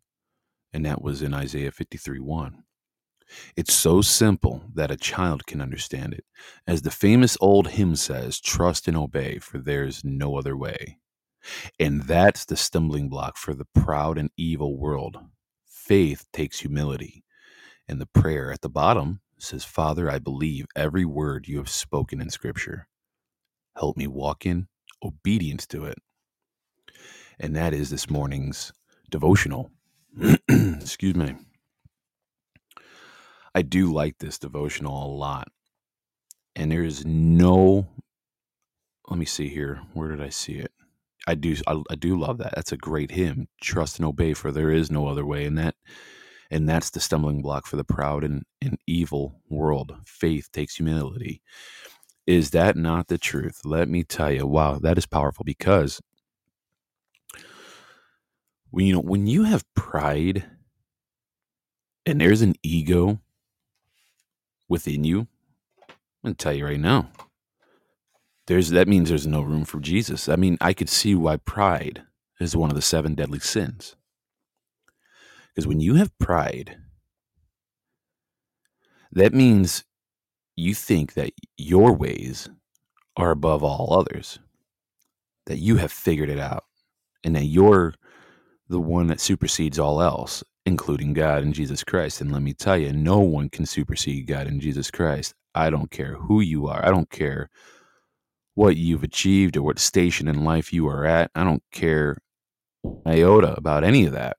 And 0.72 0.84
that 0.84 1.00
was 1.00 1.22
in 1.22 1.32
Isaiah 1.32 1.70
53 1.70 2.20
1. 2.20 2.62
It's 3.56 3.74
so 3.74 4.02
simple 4.02 4.64
that 4.74 4.90
a 4.90 4.96
child 4.96 5.46
can 5.46 5.60
understand 5.60 6.14
it. 6.14 6.24
As 6.66 6.82
the 6.82 6.90
famous 6.90 7.36
old 7.40 7.68
hymn 7.68 7.96
says, 7.96 8.40
trust 8.40 8.86
and 8.88 8.96
obey, 8.96 9.38
for 9.38 9.58
there's 9.58 10.04
no 10.04 10.36
other 10.36 10.56
way. 10.56 10.98
And 11.78 12.02
that's 12.04 12.44
the 12.46 12.56
stumbling 12.56 13.08
block 13.08 13.36
for 13.36 13.54
the 13.54 13.66
proud 13.74 14.18
and 14.18 14.30
evil 14.36 14.78
world. 14.78 15.18
Faith 15.66 16.26
takes 16.32 16.60
humility. 16.60 17.24
And 17.88 18.00
the 18.00 18.06
prayer 18.06 18.52
at 18.52 18.62
the 18.62 18.70
bottom 18.70 19.20
says, 19.38 19.64
Father, 19.64 20.10
I 20.10 20.18
believe 20.18 20.66
every 20.76 21.04
word 21.04 21.48
you 21.48 21.58
have 21.58 21.68
spoken 21.68 22.20
in 22.20 22.30
Scripture. 22.30 22.88
Help 23.76 23.96
me 23.96 24.06
walk 24.06 24.46
in 24.46 24.68
obedience 25.04 25.66
to 25.68 25.84
it. 25.86 25.98
And 27.40 27.56
that 27.56 27.74
is 27.74 27.90
this 27.90 28.10
morning's 28.10 28.72
devotional. 29.10 29.70
Excuse 30.48 31.16
me. 31.16 31.36
I 33.54 33.62
do 33.62 33.92
like 33.92 34.18
this 34.18 34.38
devotional 34.38 35.06
a 35.06 35.12
lot. 35.16 35.48
And 36.56 36.72
there 36.72 36.84
is 36.84 37.04
no, 37.06 37.88
let 39.08 39.18
me 39.18 39.26
see 39.26 39.48
here. 39.48 39.82
Where 39.94 40.10
did 40.10 40.22
I 40.22 40.30
see 40.30 40.54
it? 40.54 40.72
I 41.26 41.34
do, 41.36 41.56
I, 41.66 41.82
I 41.90 41.96
do 41.96 42.18
love 42.18 42.38
that. 42.38 42.54
That's 42.56 42.72
a 42.72 42.76
great 42.78 43.10
hymn. 43.12 43.48
Trust 43.62 43.98
and 43.98 44.06
obey, 44.06 44.34
for 44.34 44.52
there 44.52 44.70
is 44.70 44.90
no 44.90 45.08
other 45.08 45.26
way. 45.26 45.46
And 45.46 45.58
that, 45.58 45.76
and 46.50 46.68
that's 46.68 46.90
the 46.90 47.00
stumbling 47.00 47.42
block 47.42 47.66
for 47.66 47.76
the 47.76 47.84
proud 47.84 48.24
and, 48.24 48.44
and 48.62 48.78
evil 48.86 49.40
world. 49.50 49.96
Faith 50.06 50.50
takes 50.52 50.76
humility. 50.76 51.42
Is 52.26 52.52
that 52.52 52.76
not 52.76 53.08
the 53.08 53.18
truth? 53.18 53.62
Let 53.66 53.90
me 53.90 54.04
tell 54.04 54.32
you. 54.32 54.46
Wow, 54.48 54.80
that 54.80 54.98
is 54.98 55.06
powerful 55.06 55.44
because 55.44 56.00
when 58.70 58.86
you 58.86 58.94
know 58.94 59.00
when 59.00 59.26
you 59.26 59.44
have 59.44 59.64
pride 59.74 60.44
and 62.06 62.20
there's 62.20 62.42
an 62.42 62.54
ego 62.62 63.20
within 64.68 65.04
you, 65.04 65.28
I'm 66.24 66.32
to 66.32 66.36
tell 66.36 66.52
you 66.54 66.66
right 66.66 66.80
now. 66.80 67.10
There's 68.46 68.70
that 68.70 68.88
means 68.88 69.08
there's 69.08 69.26
no 69.26 69.42
room 69.42 69.64
for 69.64 69.80
Jesus. 69.80 70.28
I 70.28 70.36
mean, 70.36 70.56
I 70.60 70.72
could 70.72 70.88
see 70.88 71.14
why 71.14 71.36
pride 71.38 72.02
is 72.40 72.56
one 72.56 72.70
of 72.70 72.76
the 72.76 72.82
seven 72.82 73.14
deadly 73.14 73.40
sins. 73.40 73.96
Because 75.54 75.66
when 75.66 75.80
you 75.80 75.94
have 75.94 76.16
pride, 76.18 76.76
that 79.12 79.32
means 79.34 79.84
you 80.54 80.74
think 80.74 81.14
that 81.14 81.32
your 81.56 81.92
ways 81.92 82.48
are 83.16 83.30
above 83.30 83.64
all 83.64 83.98
others, 83.98 84.38
that 85.46 85.58
you 85.58 85.76
have 85.76 85.90
figured 85.90 86.28
it 86.28 86.38
out, 86.38 86.64
and 87.24 87.34
that 87.34 87.46
you're 87.46 87.94
the 88.68 88.80
one 88.80 89.06
that 89.06 89.20
supersedes 89.20 89.78
all 89.78 90.02
else 90.02 90.44
including 90.66 91.12
God 91.12 91.44
and 91.44 91.54
Jesus 91.54 91.84
Christ. 91.84 92.20
And 92.20 92.32
let 92.32 92.42
me 92.42 92.52
tell 92.52 92.76
you, 92.76 92.92
no 92.92 93.20
one 93.20 93.48
can 93.48 93.64
supersede 93.64 94.26
God 94.26 94.48
and 94.48 94.60
Jesus 94.60 94.90
Christ. 94.90 95.32
I 95.54 95.70
don't 95.70 95.90
care 95.90 96.14
who 96.14 96.40
you 96.40 96.66
are. 96.66 96.84
I 96.84 96.90
don't 96.90 97.08
care 97.08 97.48
what 98.56 98.76
you've 98.76 99.04
achieved 99.04 99.56
or 99.56 99.62
what 99.62 99.78
station 99.78 100.26
in 100.26 100.44
life 100.44 100.72
you 100.72 100.88
are 100.88 101.06
at. 101.06 101.30
I 101.36 101.44
don't 101.44 101.62
care 101.72 102.16
iota 103.06 103.54
about 103.56 103.84
any 103.84 104.06
of 104.06 104.12
that. 104.14 104.36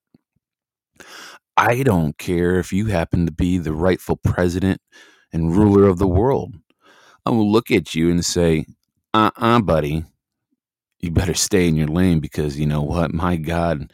I 1.56 1.84
don't 1.84 2.18
care 2.18 2.60
if 2.60 2.74
you 2.74 2.88
happen 2.88 3.26
to 3.26 3.32
be 3.32 3.58
the 3.58 3.74
rightful 3.74 4.18
president 4.18 4.82
and 5.32 5.56
ruler 5.56 5.88
of 5.88 6.00
the 6.00 6.08
world. 6.08 6.56
I 7.26 7.30
will 7.30 7.50
look 7.50 7.72
at 7.72 7.96
you 7.96 8.12
and 8.12 8.26
say, 8.26 8.66
uh 9.14 9.32
uh-uh, 9.38 9.58
uh, 9.58 9.62
buddy, 9.62 10.04
you 11.00 11.12
better 11.12 11.34
stay 11.34 11.70
in 11.70 11.78
your 11.78 11.88
lane 11.88 12.20
because 12.20 12.60
you 12.60 12.66
know 12.66 12.82
what? 12.82 13.14
My 13.14 13.38
God 13.38 13.92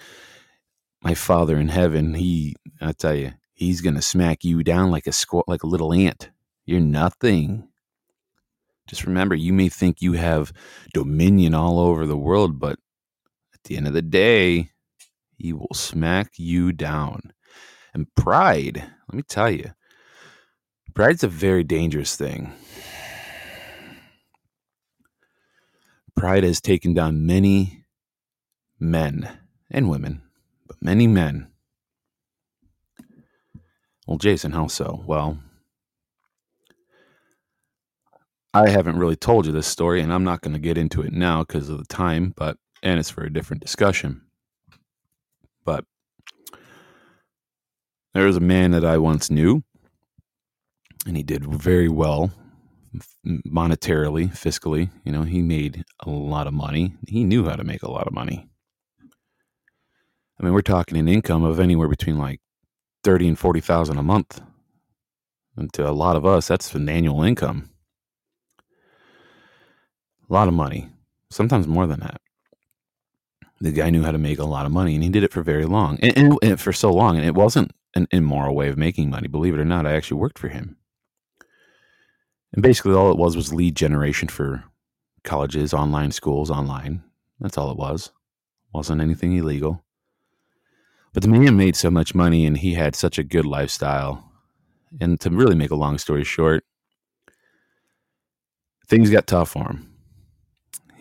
my 1.04 1.14
father 1.14 1.58
in 1.58 1.68
heaven, 1.68 2.14
he, 2.14 2.56
I 2.82 2.94
tell 2.94 3.16
you, 3.16 3.34
he's 3.54 3.82
going 3.82 3.96
to 3.96 4.02
smack 4.02 4.44
you 4.44 4.64
down 4.64 4.90
like 4.90 5.06
a 5.06 5.12
squat, 5.12 5.48
like 5.48 5.64
a 5.64 5.68
little 5.68 5.94
ant. 5.94 6.30
You're 6.66 6.80
nothing. 6.80 7.68
Just 8.88 9.06
remember, 9.06 9.36
you 9.36 9.54
may 9.54 9.70
think 9.70 10.02
you 10.02 10.14
have 10.14 10.52
dominion 10.94 11.54
all 11.54 11.80
over 11.80 12.06
the 12.06 12.18
world, 12.18 12.60
but 12.60 12.78
at 13.54 13.64
the 13.64 13.78
end 13.78 13.88
of 13.88 13.94
the 13.94 14.02
day, 14.02 14.72
he 15.38 15.54
will 15.54 15.74
smack 15.74 16.32
you 16.38 16.72
down. 16.72 17.34
And 17.94 18.14
pride, 18.16 18.78
let 18.78 19.16
me 19.16 19.24
tell 19.24 19.50
you, 19.50 19.72
pride's 20.94 21.24
a 21.24 21.28
very 21.28 21.64
dangerous 21.64 22.16
thing. 22.16 22.52
Pride 26.16 26.44
has 26.44 26.62
taken 26.62 26.94
down 26.94 27.26
many 27.26 27.86
men 28.80 29.30
and 29.72 29.90
women 29.90 30.22
but 30.68 30.78
many 30.82 31.08
men. 31.08 31.48
Well, 34.08 34.18
Jason, 34.18 34.52
how 34.52 34.68
so? 34.68 35.04
Well, 35.06 35.40
I 38.54 38.70
haven't 38.70 39.00
really 39.00 39.16
told 39.16 39.48
you 39.48 39.52
this 39.52 39.66
story, 39.66 40.02
and 40.02 40.14
I'm 40.14 40.24
not 40.24 40.42
going 40.42 40.54
to 40.54 40.60
get 40.60 40.78
into 40.78 41.02
it 41.02 41.12
now 41.12 41.44
because 41.44 41.70
of 41.70 41.80
the 41.80 41.86
time, 41.86 42.34
but 42.36 42.58
and 42.84 43.00
it's 43.00 43.10
for 43.10 43.24
a 43.24 43.34
different 43.34 43.64
discussion. 43.64 44.22
But 45.66 45.86
there 48.14 48.26
was 48.26 48.38
a 48.38 48.42
man 48.42 48.72
that 48.72 48.86
I 48.86 48.98
once 49.00 49.32
knew, 49.32 49.64
and 51.08 51.18
he 51.18 51.24
did 51.24 51.46
very 51.46 51.90
well 51.90 52.32
monetarily, 53.26 54.30
fiscally. 54.30 54.92
You 55.04 55.12
know, 55.12 55.24
he 55.24 55.42
made 55.42 55.84
a 56.02 56.10
lot 56.10 56.46
of 56.46 56.54
money. 56.54 56.96
He 57.08 57.24
knew 57.24 57.46
how 57.46 57.56
to 57.56 57.64
make 57.64 57.82
a 57.82 57.92
lot 57.92 58.06
of 58.06 58.14
money. 58.14 58.48
I 60.40 60.44
mean, 60.44 60.54
we're 60.54 60.62
talking 60.62 60.98
an 60.98 61.08
income 61.08 61.44
of 61.44 61.60
anywhere 61.60 61.88
between 61.88 62.20
like 62.20 62.40
thirty 63.04 63.28
and 63.28 63.40
forty 63.40 63.62
thousand 63.62 63.98
a 63.98 64.04
month. 64.04 64.42
And 65.58 65.74
to 65.74 65.90
a 65.90 65.92
lot 65.92 66.16
of 66.16 66.26
us, 66.26 66.48
that's 66.48 66.74
an 66.76 66.90
annual 66.90 67.24
income. 67.24 67.70
A 70.34 70.42
lot 70.42 70.48
of 70.48 70.56
money, 70.56 70.90
sometimes 71.30 71.68
more 71.68 71.86
than 71.86 72.00
that. 72.00 72.20
The 73.62 73.72
guy 73.72 73.92
knew 73.92 74.02
how 74.02 74.10
to 74.10 74.18
make 74.18 74.40
a 74.40 74.46
lot 74.46 74.66
of 74.66 74.72
money, 74.72 74.96
and 74.96 75.04
he 75.04 75.10
did 75.12 75.24
it 75.24 75.32
for 75.32 75.44
very 75.44 75.66
long, 75.66 76.00
and, 76.02 76.18
and, 76.18 76.40
and 76.42 76.60
for 76.60 76.74
so 76.74 76.92
long. 76.92 77.18
And 77.18 77.24
it 77.24 77.36
wasn't 77.36 77.72
an 77.94 78.08
immoral 78.10 78.56
way 78.56 78.68
of 78.70 78.76
making 78.76 79.12
money. 79.12 79.28
Believe 79.28 79.54
it 79.54 79.60
or 79.60 79.66
not, 79.66 79.86
I 79.86 79.94
actually 79.94 80.20
worked 80.20 80.40
for 80.40 80.48
him. 80.48 80.76
And 82.52 82.64
basically, 82.64 82.96
all 82.96 83.12
it 83.12 83.18
was 83.20 83.36
was 83.36 83.54
lead 83.54 83.76
generation 83.76 84.28
for 84.28 84.64
colleges, 85.24 85.72
online 85.72 86.10
schools, 86.10 86.50
online. 86.50 87.04
That's 87.40 87.60
all 87.60 87.70
it 87.70 87.78
was. 87.78 88.12
Wasn't 88.74 89.02
anything 89.02 89.38
illegal. 89.38 89.84
But 91.14 91.22
the 91.22 91.30
man 91.30 91.56
made 91.56 91.76
so 91.76 91.92
much 91.92 92.16
money 92.16 92.48
and 92.48 92.58
he 92.58 92.74
had 92.74 92.96
such 92.96 93.20
a 93.20 93.24
good 93.24 93.46
lifestyle. 93.46 94.32
And 95.00 95.22
to 95.22 95.30
really 95.30 95.54
make 95.54 95.70
a 95.70 95.76
long 95.76 96.00
story 96.00 96.24
short, 96.24 96.64
things 98.88 99.12
got 99.12 99.28
tough 99.28 99.52
for 99.52 99.66
him. 99.66 99.93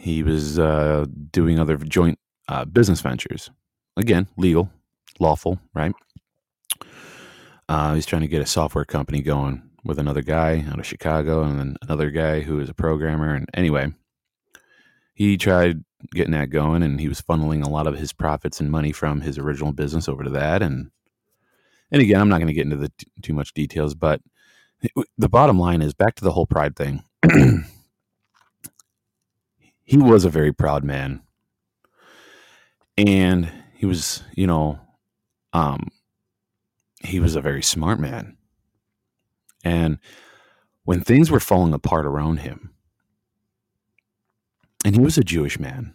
He 0.03 0.25
was 0.25 0.59
uh, 0.59 1.07
doing 1.31 1.61
other 1.61 1.77
joint 1.77 2.19
uh, 2.49 2.65
business 2.65 3.01
ventures. 3.01 3.51
Again, 3.97 4.27
legal, 4.37 4.69
lawful, 5.21 5.61
right? 5.75 5.93
Uh, 7.69 7.95
he's 7.95 8.05
trying 8.05 8.23
to 8.23 8.29
get 8.29 8.43
a 8.43 8.47
software 8.47 8.85
company 8.85 9.23
going 9.23 9.63
with 9.85 10.01
another 10.01 10.23
guy 10.23 10.65
out 10.69 10.81
of 10.81 10.87
Chicago 10.87 11.45
and 11.45 11.57
then 11.57 11.77
another 11.83 12.11
guy 12.11 12.41
who 12.41 12.59
is 12.59 12.69
a 12.69 12.75
programmer. 12.75 13.33
And 13.33 13.47
anyway, 13.55 13.93
he 15.15 15.37
tried 15.37 15.85
getting 16.13 16.33
that 16.33 16.51
going 16.51 16.83
and 16.83 16.99
he 16.99 17.07
was 17.07 17.23
funneling 17.23 17.65
a 17.65 17.71
lot 17.71 17.87
of 17.87 17.97
his 17.97 18.13
profits 18.13 18.59
and 18.59 18.73
money 18.73 18.91
from 18.91 19.21
his 19.21 19.39
original 19.39 19.71
business 19.71 20.09
over 20.09 20.25
to 20.25 20.31
that 20.31 20.63
and 20.63 20.91
and 21.93 22.03
again 22.03 22.21
i'm 22.21 22.29
not 22.29 22.39
going 22.39 22.49
to 22.49 22.53
get 22.53 22.65
into 22.65 22.75
the 22.75 22.91
t- 22.99 23.07
too 23.23 23.33
much 23.33 23.55
details 23.55 23.95
but 23.95 24.21
the 25.17 25.29
bottom 25.29 25.61
line 25.61 25.81
is 25.81 25.95
back 25.95 26.17
to 26.17 26.25
the 26.25 26.33
whole 26.33 26.45
pride 26.45 26.75
thing 26.75 27.05
he 29.85 29.97
was 29.97 30.25
a 30.25 30.31
very 30.31 30.53
proud 30.53 30.85
man 30.85 31.23
and 32.97 33.51
he 33.75 33.87
was 33.87 34.23
you 34.35 34.47
know 34.47 34.79
um 35.53 35.89
he 37.05 37.21
was 37.21 37.35
a 37.35 37.41
very 37.41 37.63
smart 37.63 37.99
man 37.99 38.37
and 39.65 39.99
when 40.85 41.01
things 41.01 41.31
were 41.31 41.41
falling 41.41 41.73
apart 41.73 42.07
around 42.07 42.39
him 42.39 42.73
and 44.85 44.95
he 44.95 45.01
was 45.01 45.19
a 45.19 45.25
Jewish 45.25 45.59
man. 45.59 45.95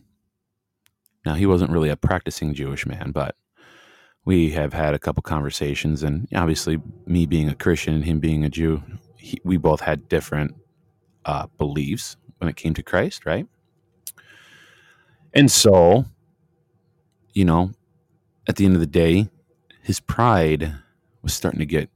Now, 1.26 1.34
he 1.34 1.46
wasn't 1.46 1.72
really 1.72 1.90
a 1.90 1.98
practicing 1.98 2.54
Jewish 2.54 2.86
man, 2.86 3.12
but 3.12 3.36
we 4.24 4.52
have 4.52 4.74
had 4.74 4.94
a 4.94 5.00
couple 5.00 5.22
conversations, 5.22 6.04
and 6.04 6.28
obviously, 6.34 6.80
me 7.06 7.26
being 7.26 7.50
a 7.50 7.56
Christian 7.56 7.96
and 7.96 8.06
him 8.06 8.20
being 8.20 8.44
a 8.44 8.50
Jew, 8.50 8.82
he, 9.18 9.40
we 9.44 9.58
both 9.58 9.82
had 9.82 10.08
different 10.08 10.56
uh, 11.26 11.48
beliefs 11.58 12.16
when 12.38 12.50
it 12.50 12.56
came 12.56 12.74
to 12.76 12.84
Christ, 12.84 13.26
right? 13.26 13.46
And 15.38 15.52
so, 15.52 16.06
you 17.32 17.46
know, 17.46 17.74
at 18.48 18.56
the 18.56 18.66
end 18.66 18.74
of 18.74 18.80
the 18.80 18.88
day, 18.88 19.30
his 19.84 20.00
pride 20.00 20.74
was 21.22 21.32
starting 21.32 21.60
to 21.60 21.66
get 21.68 21.92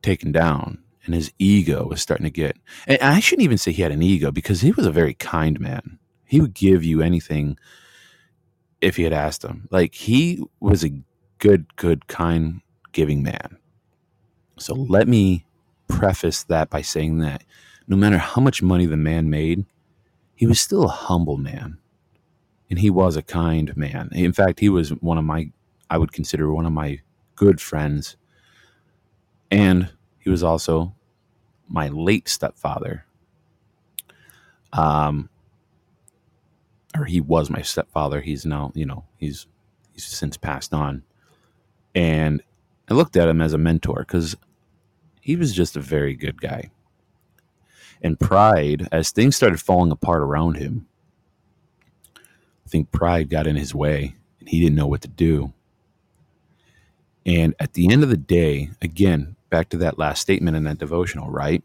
taken 0.00 0.30
down 0.30 0.78
and 1.04 1.16
his 1.16 1.32
ego 1.40 1.84
was 1.88 2.00
starting 2.00 2.24
to 2.24 2.30
get 2.30 2.56
and 2.86 3.02
I 3.02 3.18
shouldn't 3.18 3.42
even 3.42 3.58
say 3.58 3.72
he 3.72 3.82
had 3.82 3.90
an 3.90 4.04
ego 4.04 4.30
because 4.30 4.60
he 4.60 4.70
was 4.70 4.86
a 4.86 4.92
very 4.92 5.14
kind 5.14 5.58
man. 5.58 5.98
He 6.26 6.40
would 6.40 6.54
give 6.54 6.84
you 6.84 7.02
anything 7.02 7.58
if 8.80 8.96
you 8.96 9.04
had 9.04 9.12
asked 9.12 9.44
him. 9.44 9.66
Like 9.72 9.96
he 9.96 10.44
was 10.60 10.84
a 10.84 10.92
good, 11.38 11.74
good, 11.74 12.06
kind, 12.06 12.60
giving 12.92 13.24
man. 13.24 13.58
So 14.58 14.74
let 14.74 15.08
me 15.08 15.44
preface 15.88 16.44
that 16.44 16.70
by 16.70 16.82
saying 16.82 17.18
that 17.18 17.42
no 17.88 17.96
matter 17.96 18.18
how 18.18 18.40
much 18.40 18.62
money 18.62 18.86
the 18.86 18.96
man 18.96 19.28
made, 19.28 19.66
he 20.36 20.46
was 20.46 20.58
still 20.58 20.84
a 20.84 20.88
humble 20.88 21.36
man. 21.36 21.79
And 22.70 22.78
he 22.78 22.88
was 22.88 23.16
a 23.16 23.22
kind 23.22 23.76
man. 23.76 24.08
In 24.12 24.32
fact, 24.32 24.60
he 24.60 24.68
was 24.68 24.90
one 25.00 25.18
of 25.18 25.24
my, 25.24 25.50
I 25.90 25.98
would 25.98 26.12
consider 26.12 26.52
one 26.52 26.66
of 26.66 26.72
my 26.72 27.00
good 27.34 27.60
friends. 27.60 28.16
And 29.50 29.90
he 30.18 30.30
was 30.30 30.42
also 30.42 30.94
my 31.68 31.88
late 31.88 32.28
stepfather. 32.28 33.04
Um, 34.72 35.28
or 36.96 37.04
he 37.04 37.20
was 37.20 37.50
my 37.50 37.62
stepfather. 37.62 38.20
He's 38.20 38.46
now, 38.46 38.72
you 38.74 38.86
know, 38.86 39.04
he's 39.18 39.46
he's 39.92 40.04
since 40.04 40.36
passed 40.36 40.72
on. 40.72 41.02
And 41.94 42.42
I 42.88 42.94
looked 42.94 43.16
at 43.16 43.28
him 43.28 43.40
as 43.40 43.52
a 43.52 43.58
mentor 43.58 44.00
because 44.00 44.36
he 45.20 45.36
was 45.36 45.54
just 45.54 45.76
a 45.76 45.80
very 45.80 46.14
good 46.14 46.40
guy. 46.40 46.70
And 48.02 48.18
pride, 48.18 48.88
as 48.92 49.10
things 49.10 49.36
started 49.36 49.60
falling 49.60 49.92
apart 49.92 50.22
around 50.22 50.56
him, 50.56 50.86
think 52.70 52.90
pride 52.92 53.28
got 53.28 53.46
in 53.46 53.56
his 53.56 53.74
way 53.74 54.14
and 54.38 54.48
he 54.48 54.60
didn't 54.60 54.76
know 54.76 54.86
what 54.86 55.02
to 55.02 55.08
do. 55.08 55.52
And 57.26 57.54
at 57.60 57.74
the 57.74 57.92
end 57.92 58.02
of 58.02 58.08
the 58.08 58.16
day, 58.16 58.70
again, 58.80 59.36
back 59.50 59.68
to 59.70 59.76
that 59.78 59.98
last 59.98 60.20
statement 60.20 60.56
in 60.56 60.64
that 60.64 60.78
devotional, 60.78 61.30
right? 61.30 61.62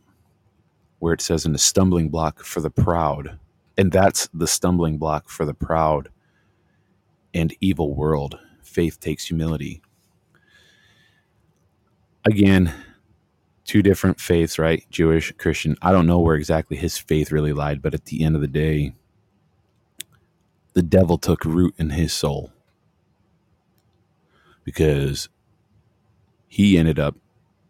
Where 0.99 1.13
it 1.13 1.21
says, 1.21 1.45
in 1.45 1.53
the 1.53 1.57
stumbling 1.57 2.09
block 2.09 2.43
for 2.43 2.61
the 2.61 2.69
proud 2.69 3.39
and 3.77 3.91
that's 3.91 4.27
the 4.33 4.47
stumbling 4.47 4.97
block 4.97 5.29
for 5.29 5.45
the 5.45 5.53
proud 5.53 6.09
and 7.33 7.53
evil 7.59 7.93
world. 7.93 8.39
Faith 8.63 8.99
takes 8.99 9.25
humility. 9.25 9.81
Again, 12.25 12.73
two 13.65 13.81
different 13.81 14.19
faiths, 14.19 14.57
right? 14.57 14.85
Jewish, 14.89 15.31
Christian. 15.37 15.75
I 15.81 15.91
don't 15.91 16.07
know 16.07 16.19
where 16.19 16.35
exactly 16.35 16.77
his 16.77 16.97
faith 16.97 17.31
really 17.31 17.53
lied, 17.53 17.81
but 17.81 17.93
at 17.93 18.05
the 18.05 18.23
end 18.23 18.35
of 18.35 18.41
the 18.41 18.47
day, 18.47 18.95
the 20.75 20.83
devil 20.83 21.17
took 21.17 21.43
root 21.45 21.73
in 21.77 21.91
his 21.91 22.13
soul. 22.13 22.51
Because 24.63 25.29
he 26.47 26.77
ended 26.77 26.99
up 26.99 27.15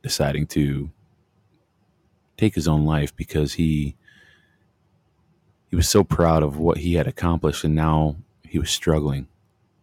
deciding 0.01 0.47
to 0.47 0.91
take 2.37 2.55
his 2.55 2.67
own 2.67 2.85
life 2.85 3.15
because 3.15 3.53
he 3.53 3.95
he 5.69 5.75
was 5.75 5.89
so 5.89 6.03
proud 6.03 6.43
of 6.43 6.57
what 6.57 6.77
he 6.77 6.93
had 6.93 7.07
accomplished, 7.07 7.63
and 7.63 7.75
now 7.75 8.17
he 8.43 8.59
was 8.59 8.69
struggling 8.69 9.27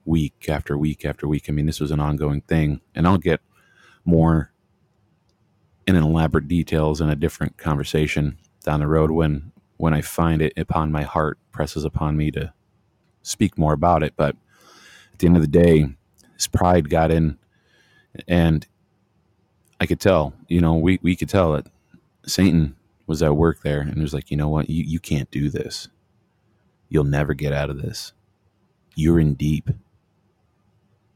week 0.04 0.48
after 0.48 0.78
week 0.78 1.04
after 1.04 1.28
week. 1.28 1.46
I 1.48 1.52
mean, 1.52 1.66
this 1.66 1.80
was 1.80 1.90
an 1.90 2.00
ongoing 2.00 2.40
thing, 2.42 2.80
and 2.94 3.06
I'll 3.06 3.18
get 3.18 3.40
more 4.04 4.52
in 5.86 5.96
elaborate 5.96 6.48
details 6.48 7.00
in 7.00 7.08
a 7.08 7.16
different 7.16 7.56
conversation 7.56 8.38
down 8.64 8.80
the 8.80 8.86
road 8.86 9.10
when 9.10 9.52
when 9.76 9.92
I 9.92 10.00
find 10.00 10.40
it 10.40 10.52
upon 10.56 10.92
my 10.92 11.02
heart 11.02 11.38
presses 11.50 11.84
upon 11.84 12.16
me 12.16 12.30
to 12.32 12.52
speak 13.22 13.58
more 13.58 13.72
about 13.72 14.02
it. 14.02 14.14
But 14.16 14.36
at 15.12 15.18
the 15.18 15.26
end 15.26 15.36
of 15.36 15.42
the 15.42 15.48
day, 15.48 15.86
his 16.34 16.46
pride 16.46 16.90
got 16.90 17.10
in, 17.10 17.38
and 18.28 18.66
I 19.80 19.86
could 19.86 20.00
tell, 20.00 20.34
you 20.48 20.60
know, 20.60 20.74
we 20.74 20.98
we 21.02 21.16
could 21.16 21.28
tell 21.28 21.52
that 21.52 21.66
Satan 22.26 22.76
was 23.06 23.22
at 23.22 23.36
work 23.36 23.62
there 23.62 23.80
and 23.80 24.00
was 24.00 24.14
like, 24.14 24.30
you 24.30 24.36
know 24.36 24.48
what, 24.48 24.70
you, 24.70 24.84
you 24.84 25.00
can't 25.00 25.30
do 25.30 25.50
this. 25.50 25.88
You'll 26.88 27.04
never 27.04 27.34
get 27.34 27.52
out 27.52 27.68
of 27.68 27.82
this. 27.82 28.12
You're 28.94 29.20
in 29.20 29.34
deep. 29.34 29.70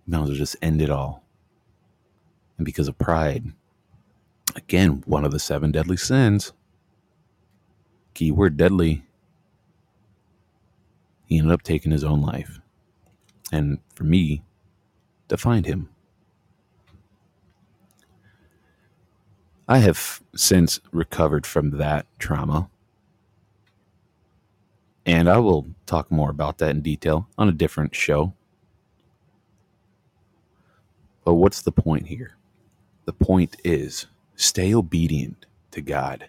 Might 0.06 0.22
as 0.22 0.28
well 0.28 0.36
just 0.36 0.56
end 0.60 0.82
it 0.82 0.90
all. 0.90 1.22
And 2.58 2.64
because 2.64 2.88
of 2.88 2.98
pride, 2.98 3.52
again, 4.54 5.02
one 5.06 5.24
of 5.24 5.32
the 5.32 5.38
seven 5.38 5.72
deadly 5.72 5.96
sins, 5.96 6.52
keyword 8.14 8.56
deadly, 8.56 9.05
he 11.26 11.38
ended 11.38 11.52
up 11.52 11.62
taking 11.62 11.92
his 11.92 12.04
own 12.04 12.22
life. 12.22 12.60
And 13.52 13.78
for 13.94 14.04
me, 14.04 14.42
to 15.28 15.36
find 15.36 15.66
him 15.66 15.88
I 19.68 19.78
have 19.78 20.22
since 20.34 20.80
recovered 20.92 21.44
from 21.44 21.70
that 21.78 22.06
trauma. 22.20 22.70
And 25.04 25.28
I 25.28 25.38
will 25.38 25.66
talk 25.86 26.10
more 26.10 26.30
about 26.30 26.58
that 26.58 26.70
in 26.70 26.82
detail 26.82 27.28
on 27.36 27.48
a 27.48 27.52
different 27.52 27.94
show. 27.94 28.32
But 31.24 31.34
what's 31.34 31.62
the 31.62 31.72
point 31.72 32.06
here? 32.06 32.36
The 33.06 33.12
point 33.12 33.56
is 33.64 34.06
stay 34.36 34.72
obedient 34.72 35.46
to 35.72 35.80
God. 35.80 36.28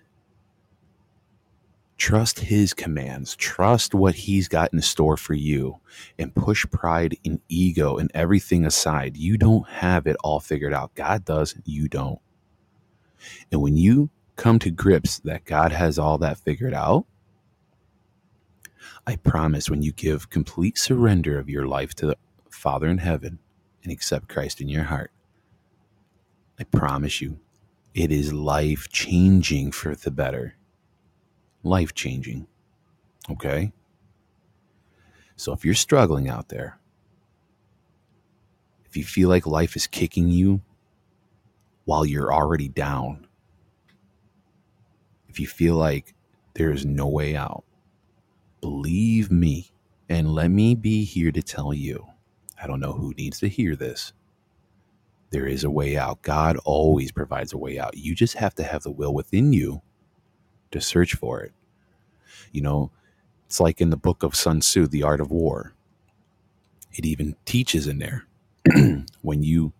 Trust 1.98 2.40
His 2.40 2.74
commands, 2.74 3.36
trust 3.36 3.96
what 3.96 4.16
He's 4.16 4.48
got 4.48 4.74
in 4.74 4.82
store 4.82 5.18
for 5.18 5.34
you, 5.34 5.80
and 6.20 6.36
push 6.36 6.66
pride 6.72 7.18
and 7.26 7.42
ego 7.50 7.98
and 7.98 8.12
everything 8.14 8.66
aside. 8.66 9.18
You 9.18 9.38
don't 9.38 9.68
have 9.68 10.08
it 10.08 10.18
all 10.24 10.40
figured 10.40 10.74
out. 10.74 10.96
God 10.96 11.26
does, 11.26 11.56
you 11.66 11.88
don't. 11.88 12.20
And 13.52 13.62
when 13.62 13.78
you 13.78 14.10
come 14.36 14.60
to 14.60 14.72
grips 14.72 15.20
that 15.20 15.46
God 15.46 15.72
has 15.72 15.98
all 15.98 16.20
that 16.20 16.38
figured 16.38 16.74
out, 16.74 17.06
I 19.08 19.16
promise 19.16 19.70
when 19.70 19.82
you 19.82 19.94
give 19.94 20.30
complete 20.30 20.78
surrender 20.78 21.40
of 21.40 21.50
your 21.50 21.66
life 21.66 21.96
to 21.96 22.08
the 22.08 22.18
Father 22.50 22.88
in 22.88 23.00
heaven 23.00 23.40
and 23.84 23.92
accept 23.92 24.30
Christ 24.30 24.62
in 24.62 24.70
your 24.70 24.84
heart, 24.84 25.12
I 26.60 26.66
promise 26.66 27.22
you, 27.22 27.40
it 27.94 28.12
is 28.12 28.34
life 28.34 28.90
changing 28.90 29.72
for 29.72 29.96
the 29.96 30.12
better. 30.12 30.57
Life 31.68 31.94
changing. 31.94 32.48
Okay? 33.30 33.74
So 35.36 35.52
if 35.52 35.66
you're 35.66 35.76
struggling 35.76 36.30
out 36.30 36.48
there, 36.50 36.80
if 38.86 38.96
you 38.96 39.04
feel 39.04 39.28
like 39.28 39.46
life 39.46 39.76
is 39.76 39.86
kicking 39.86 40.30
you 40.30 40.62
while 41.88 42.06
you're 42.06 42.34
already 42.34 42.68
down. 42.68 43.26
If 45.30 45.40
you 45.40 45.48
feel 45.48 45.76
like 45.76 46.14
there 46.54 46.72
is 46.72 46.86
no 46.86 47.08
way 47.08 47.36
out, 47.36 47.64
believe 48.60 49.32
me 49.32 49.72
and 50.10 50.34
let 50.34 50.50
me 50.50 50.76
be 50.76 51.06
here 51.06 51.32
to 51.32 51.42
tell 51.42 51.74
you. 51.74 52.06
I 52.62 52.68
don't 52.68 52.82
know 52.82 52.94
who 52.94 53.14
needs 53.14 53.40
to 53.40 53.48
hear 53.48 53.76
this. 53.76 54.12
There 55.30 55.46
is 55.46 55.64
a 55.64 55.70
way 55.70 55.98
out. 55.98 56.22
God 56.24 56.58
always 56.66 57.12
provides 57.14 57.54
a 57.54 57.58
way 57.58 57.80
out. 57.80 57.98
You 57.98 58.16
just 58.16 58.36
have 58.36 58.56
to 58.56 58.64
have 58.64 58.84
the 58.84 58.92
will 58.92 59.14
within 59.14 59.54
you 59.54 59.82
to 60.72 60.82
search 60.82 61.16
for 61.16 61.42
it. 61.42 61.54
You 62.52 62.62
know, 62.62 62.92
it's 63.46 63.60
like 63.60 63.82
in 63.82 63.90
the 63.90 63.98
book 63.98 64.24
of 64.24 64.36
Sun 64.36 64.62
Tzu, 64.62 64.88
The 64.88 65.04
Art 65.04 65.22
of 65.22 65.32
War. 65.32 65.74
It 66.94 67.06
even 67.06 67.36
teaches 67.46 67.88
in 67.88 68.00
there 68.00 68.26
when 69.22 69.44
you 69.44 69.74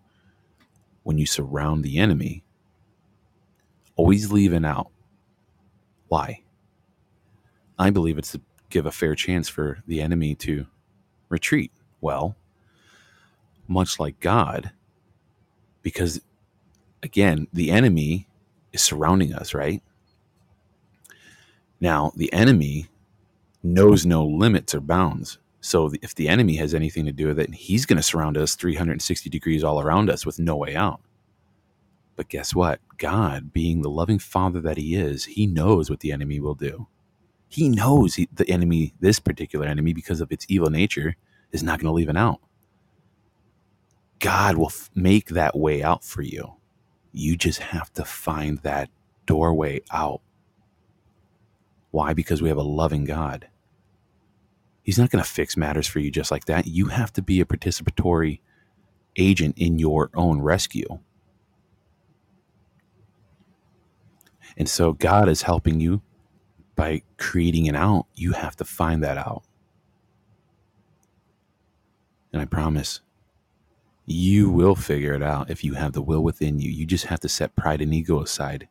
when 1.02 1.18
you 1.18 1.26
surround 1.26 1.84
the 1.84 1.98
enemy, 1.98 2.44
always 3.96 4.30
leaving 4.30 4.64
out. 4.64 4.90
Why? 6.08 6.42
I 7.78 7.90
believe 7.90 8.18
it's 8.18 8.32
to 8.32 8.40
give 8.70 8.86
a 8.86 8.92
fair 8.92 9.14
chance 9.14 9.48
for 9.48 9.78
the 9.86 10.02
enemy 10.02 10.34
to 10.36 10.66
retreat. 11.28 11.72
Well, 12.00 12.36
much 13.66 13.98
like 13.98 14.20
God, 14.20 14.72
because 15.82 16.20
again, 17.02 17.46
the 17.52 17.70
enemy 17.70 18.28
is 18.72 18.82
surrounding 18.82 19.34
us, 19.34 19.54
right? 19.54 19.82
Now, 21.80 22.12
the 22.16 22.32
enemy 22.32 22.88
knows 23.62 24.06
no 24.06 24.24
limits 24.24 24.74
or 24.74 24.80
bounds. 24.80 25.38
So 25.60 25.92
if 26.02 26.14
the 26.14 26.28
enemy 26.28 26.56
has 26.56 26.74
anything 26.74 27.06
to 27.06 27.12
do 27.12 27.28
with 27.28 27.38
it, 27.38 27.54
he's 27.54 27.86
going 27.86 27.98
to 27.98 28.02
surround 28.02 28.38
us 28.38 28.56
360 28.56 29.30
degrees 29.30 29.64
all 29.64 29.80
around 29.80 30.10
us 30.10 30.26
with 30.26 30.38
no 30.38 30.56
way 30.56 30.76
out. 30.76 31.00
But 32.16 32.28
guess 32.28 32.54
what? 32.54 32.80
God, 32.98 33.52
being 33.52 33.82
the 33.82 33.90
loving 33.90 34.18
father 34.18 34.60
that 34.62 34.76
he 34.76 34.94
is, 34.96 35.24
he 35.26 35.46
knows 35.46 35.90
what 35.90 36.00
the 36.00 36.12
enemy 36.12 36.40
will 36.40 36.54
do. 36.54 36.88
He 37.48 37.68
knows 37.68 38.16
he, 38.16 38.28
the 38.32 38.48
enemy, 38.50 38.94
this 39.00 39.20
particular 39.20 39.66
enemy, 39.66 39.92
because 39.94 40.20
of 40.20 40.32
its 40.32 40.46
evil 40.48 40.70
nature, 40.70 41.16
is 41.52 41.62
not 41.62 41.80
going 41.80 41.88
to 41.90 41.94
leave 41.94 42.08
an 42.08 42.16
out. 42.16 42.40
God 44.20 44.56
will 44.56 44.68
f- 44.68 44.90
make 44.94 45.28
that 45.30 45.56
way 45.56 45.82
out 45.82 46.04
for 46.04 46.22
you. 46.22 46.54
You 47.12 47.36
just 47.36 47.60
have 47.60 47.92
to 47.94 48.04
find 48.04 48.58
that 48.60 48.90
doorway 49.26 49.82
out. 49.92 50.20
Why? 51.90 52.12
Because 52.12 52.42
we 52.42 52.48
have 52.48 52.58
a 52.58 52.62
loving 52.62 53.04
God. 53.04 53.48
He's 54.82 54.98
not 54.98 55.10
going 55.10 55.22
to 55.22 55.30
fix 55.30 55.56
matters 55.56 55.86
for 55.86 55.98
you 56.00 56.10
just 56.10 56.30
like 56.30 56.46
that. 56.46 56.66
You 56.66 56.86
have 56.86 57.12
to 57.14 57.22
be 57.22 57.40
a 57.40 57.44
participatory 57.44 58.40
agent 59.16 59.58
in 59.58 59.78
your 59.78 60.10
own 60.14 60.40
rescue. 60.40 61.00
And 64.56 64.68
so 64.68 64.92
God 64.92 65.28
is 65.28 65.42
helping 65.42 65.80
you 65.80 66.02
by 66.74 67.02
creating 67.16 67.68
an 67.68 67.76
out. 67.76 68.06
You 68.14 68.32
have 68.32 68.56
to 68.56 68.64
find 68.64 69.02
that 69.02 69.18
out. 69.18 69.42
And 72.32 72.42
I 72.42 72.44
promise 72.44 73.00
you 74.06 74.50
will 74.50 74.74
figure 74.74 75.12
it 75.14 75.22
out 75.22 75.50
if 75.50 75.62
you 75.62 75.74
have 75.74 75.92
the 75.92 76.02
will 76.02 76.22
within 76.22 76.58
you. 76.60 76.70
You 76.70 76.86
just 76.86 77.06
have 77.06 77.20
to 77.20 77.28
set 77.28 77.56
pride 77.56 77.82
and 77.82 77.92
ego 77.92 78.22
aside. 78.22 78.68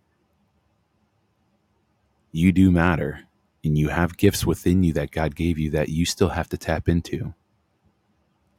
You 2.38 2.52
do 2.52 2.70
matter, 2.70 3.22
and 3.64 3.76
you 3.76 3.90
have 3.90 4.16
gifts 4.16 4.46
within 4.46 4.84
you 4.84 4.94
that 4.94 5.10
God 5.10 5.36
gave 5.36 5.58
you 5.58 5.72
that 5.72 5.90
you 5.90 6.06
still 6.06 6.30
have 6.30 6.48
to 6.50 6.58
tap 6.58 6.88
into. 6.88 7.34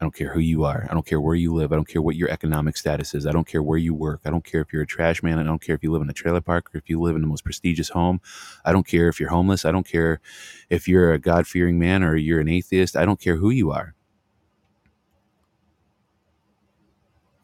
I 0.00 0.04
don't 0.04 0.12
care 0.12 0.32
who 0.32 0.40
you 0.40 0.64
are. 0.64 0.88
I 0.90 0.94
don't 0.94 1.06
care 1.06 1.20
where 1.20 1.36
you 1.36 1.54
live. 1.54 1.70
I 1.70 1.76
don't 1.76 1.86
care 1.86 2.02
what 2.02 2.16
your 2.16 2.28
economic 2.28 2.76
status 2.76 3.14
is. 3.14 3.24
I 3.24 3.30
don't 3.30 3.46
care 3.46 3.62
where 3.62 3.78
you 3.78 3.94
work. 3.94 4.22
I 4.24 4.30
don't 4.30 4.44
care 4.44 4.62
if 4.62 4.72
you're 4.72 4.82
a 4.82 4.86
trash 4.86 5.22
man. 5.22 5.38
I 5.38 5.44
don't 5.44 5.62
care 5.62 5.76
if 5.76 5.84
you 5.84 5.92
live 5.92 6.02
in 6.02 6.10
a 6.10 6.12
trailer 6.12 6.40
park 6.40 6.74
or 6.74 6.78
if 6.78 6.90
you 6.90 7.00
live 7.00 7.14
in 7.14 7.22
the 7.22 7.28
most 7.28 7.44
prestigious 7.44 7.90
home. 7.90 8.20
I 8.64 8.72
don't 8.72 8.84
care 8.84 9.08
if 9.08 9.20
you're 9.20 9.28
homeless. 9.28 9.64
I 9.64 9.70
don't 9.70 9.86
care 9.86 10.20
if 10.68 10.88
you're 10.88 11.12
a 11.12 11.20
God 11.20 11.46
fearing 11.46 11.78
man 11.78 12.02
or 12.02 12.16
you're 12.16 12.40
an 12.40 12.48
atheist. 12.48 12.96
I 12.96 13.04
don't 13.04 13.20
care 13.20 13.36
who 13.36 13.50
you 13.50 13.70
are. 13.70 13.94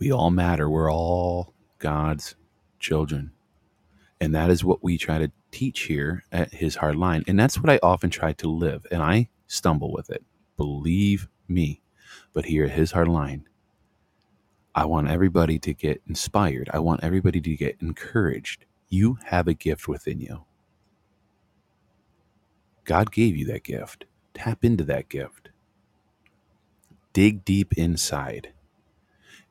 We 0.01 0.11
all 0.11 0.33
matter. 0.33 0.69
We're 0.69 0.93
all 0.93 1.55
God's 1.79 2.35
children. 2.81 3.31
And 4.21 4.35
that 4.35 4.51
is 4.51 4.65
what 4.65 4.83
we 4.83 4.99
try 4.99 5.19
to 5.19 5.31
teach 5.55 5.83
here 5.83 6.25
at 6.33 6.53
His 6.55 6.77
Hard 6.77 6.97
Line. 6.97 7.25
And 7.29 7.41
that's 7.41 7.61
what 7.61 7.71
I 7.71 7.81
often 7.83 8.11
try 8.11 8.35
to 8.35 8.49
live. 8.51 8.87
And 8.93 9.03
I 9.03 9.31
stumble 9.49 9.93
with 9.93 10.11
it. 10.11 10.25
Believe 10.59 11.29
me. 11.49 11.83
But 12.35 12.47
here 12.47 12.67
at 12.67 12.73
His 12.73 12.93
Hard 12.93 13.09
Line, 13.09 13.49
I 14.75 14.87
want 14.87 15.11
everybody 15.11 15.59
to 15.61 15.75
get 15.75 16.03
inspired. 16.09 16.71
I 16.75 16.81
want 16.81 17.05
everybody 17.05 17.41
to 17.43 17.57
get 17.57 17.79
encouraged. 17.83 18.67
You 18.89 19.19
have 19.27 19.49
a 19.49 19.55
gift 19.55 19.89
within 19.89 20.21
you. 20.21 20.47
God 22.85 23.13
gave 23.13 23.37
you 23.37 23.47
that 23.47 23.65
gift. 23.65 24.07
Tap 24.35 24.65
into 24.65 24.85
that 24.85 25.09
gift. 25.09 25.51
Dig 27.15 27.45
deep 27.45 27.75
inside 27.75 28.53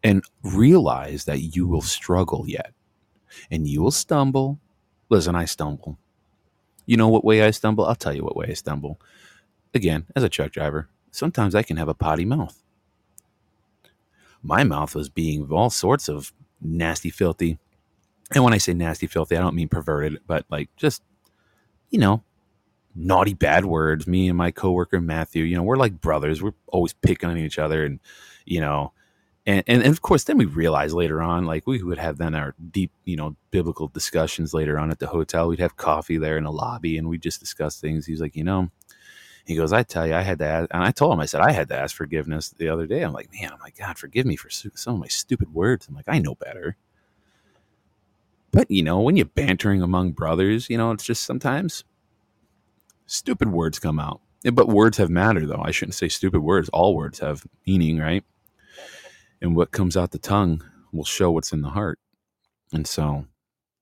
and 0.04 0.24
realize 0.44 1.26
that 1.26 1.39
you 1.56 1.68
will 1.68 1.82
struggle 1.82 2.46
yet 2.48 2.74
and 3.52 3.68
you 3.68 3.82
will 3.82 3.92
stumble. 3.92 4.60
Listen, 5.13 5.36
I 5.36 5.45
stumble. 5.45 5.97
You 6.86 6.97
know 6.97 7.08
what 7.08 7.23
way 7.23 7.43
I 7.43 7.52
stumble? 7.52 7.86
I'll 7.86 7.95
tell 7.95 8.13
you 8.13 8.23
what 8.23 8.36
way 8.36 8.47
I 8.49 8.54
stumble. 8.54 8.99
Again, 9.73 10.06
as 10.15 10.23
a 10.23 10.30
truck 10.30 10.52
driver, 10.52 10.89
sometimes 11.12 11.56
I 11.56 11.63
can 11.63 11.78
have 11.78 11.88
a 11.88 11.93
potty 11.93 12.26
mouth 12.26 12.63
my 14.43 14.63
mouth 14.63 14.93
was 14.93 15.10
being 15.10 15.49
all 15.49 15.69
sorts 15.69 16.10
of 16.10 16.34
nasty, 16.62 17.10
filthy. 17.10 17.58
And 18.36 18.43
when 18.43 18.54
I 18.54 18.58
say 18.58 18.73
nasty, 18.73 19.08
filthy, 19.08 19.38
I 19.38 19.39
don't 19.39 19.56
mean 19.56 19.69
perverted, 19.69 20.19
but 20.28 20.45
like 20.49 20.69
just, 20.76 21.02
you 21.89 21.99
know, 21.99 22.23
naughty, 22.93 23.34
bad 23.34 23.65
words. 23.65 24.06
Me 24.06 24.28
and 24.28 24.38
my 24.38 24.52
coworker 24.52 24.99
Matthew, 24.99 25.43
you 25.45 25.56
know, 25.56 25.63
we're 25.63 25.78
like 25.78 26.02
brothers. 26.02 26.43
We're 26.43 26.54
always 26.67 26.93
picking 26.93 27.30
on 27.30 27.38
each 27.38 27.58
other, 27.58 27.86
and 27.86 27.99
you 28.45 28.60
know, 28.60 28.91
and, 29.45 29.63
and, 29.67 29.84
and 29.84 29.91
of 29.91 30.01
course, 30.01 30.23
then 30.23 30.38
we 30.38 30.45
realized 30.45 30.95
later 30.95 31.21
on, 31.21 31.45
like 31.45 31.67
we 31.67 31.84
would 31.84 31.97
have 31.97 32.17
then 32.17 32.34
our 32.34 32.56
deep, 32.71 32.91
you 33.03 33.17
know, 33.17 33.36
biblical 33.51 33.89
discussions 33.89 34.53
later 34.53 34.79
on 34.79 34.89
at 34.89 34.99
the 34.99 35.08
hotel. 35.08 35.47
We'd 35.47 35.60
have 35.60 35.75
coffee 35.75 36.17
there 36.17 36.38
in 36.38 36.45
the 36.45 36.51
lobby, 36.51 36.97
and 36.97 37.10
we 37.10 37.17
just 37.17 37.39
discuss 37.39 37.79
things. 37.79 38.06
He's 38.06 38.21
like, 38.21 38.36
you 38.36 38.43
know, 38.43 38.69
he 39.45 39.56
goes, 39.56 39.73
I 39.73 39.84
tell 39.84 40.08
you, 40.08 40.15
I 40.15 40.21
had 40.21 40.39
to 40.39 40.45
ask, 40.45 40.69
and 40.71 40.84
I 40.84 40.91
told 40.91 41.13
him, 41.13 41.19
I 41.19 41.25
said, 41.25 41.41
I 41.41 41.51
had 41.51 41.67
to 41.69 41.77
ask 41.77 41.95
forgiveness 41.95 42.49
the 42.49 42.69
other 42.69 42.88
day. 42.88 43.01
I'm 43.01 43.12
like, 43.12 43.29
man, 43.34 43.49
oh 43.51 43.56
I'm 43.56 43.60
like, 43.60 43.77
God, 43.77 43.97
forgive 43.97 44.25
me 44.25 44.38
for 44.38 44.49
some 44.49 44.93
of 44.93 44.99
my 45.01 45.08
stupid 45.08 45.53
words. 45.53 45.88
I'm 45.88 45.95
like, 45.95 46.08
I 46.08 46.19
know 46.19 46.36
better. 46.36 46.77
But, 48.51 48.71
you 48.71 48.84
know, 48.84 49.01
when 49.01 49.17
you're 49.17 49.25
bantering 49.25 49.82
among 49.82 50.12
brothers, 50.12 50.69
you 50.69 50.77
know, 50.77 50.91
it's 50.91 51.03
just 51.03 51.23
sometimes 51.23 51.84
stupid 53.08 53.51
words 53.51 53.79
come 53.79 53.99
out. 53.99 54.21
But 54.53 54.67
words 54.67 54.97
have 54.97 55.10
matter, 55.10 55.45
though. 55.45 55.62
I 55.63 55.71
shouldn't 55.71 55.95
say 55.95 56.08
stupid 56.08 56.41
words. 56.41 56.69
All 56.69 56.95
words 56.95 57.19
have 57.19 57.45
meaning, 57.65 57.97
right? 57.97 58.23
And 59.43 59.56
what 59.56 59.71
comes 59.71 59.95
out 59.95 60.10
the 60.10 60.17
tongue 60.17 60.63
will 60.91 61.06
show 61.06 61.29
what's 61.29 61.53
in 61.53 61.62
the 61.62 61.69
heart. 61.69 61.99
And 62.71 62.88
so 62.88 63.27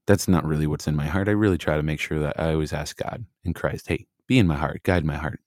that's 0.07 0.27
not 0.27 0.45
really 0.45 0.67
what's 0.67 0.87
in 0.87 0.95
my 0.97 1.05
heart. 1.07 1.29
I 1.29 1.31
really 1.31 1.57
try 1.57 1.77
to 1.77 1.83
make 1.83 2.01
sure 2.01 2.19
that 2.19 2.37
I 2.37 2.51
always 2.51 2.73
ask 2.73 2.97
God 2.97 3.25
and 3.45 3.55
Christ, 3.55 3.87
hey, 3.87 4.07
be 4.27 4.37
in 4.37 4.47
my 4.47 4.57
heart, 4.57 4.83
guide 4.83 5.05
my 5.05 5.15
heart 5.15 5.39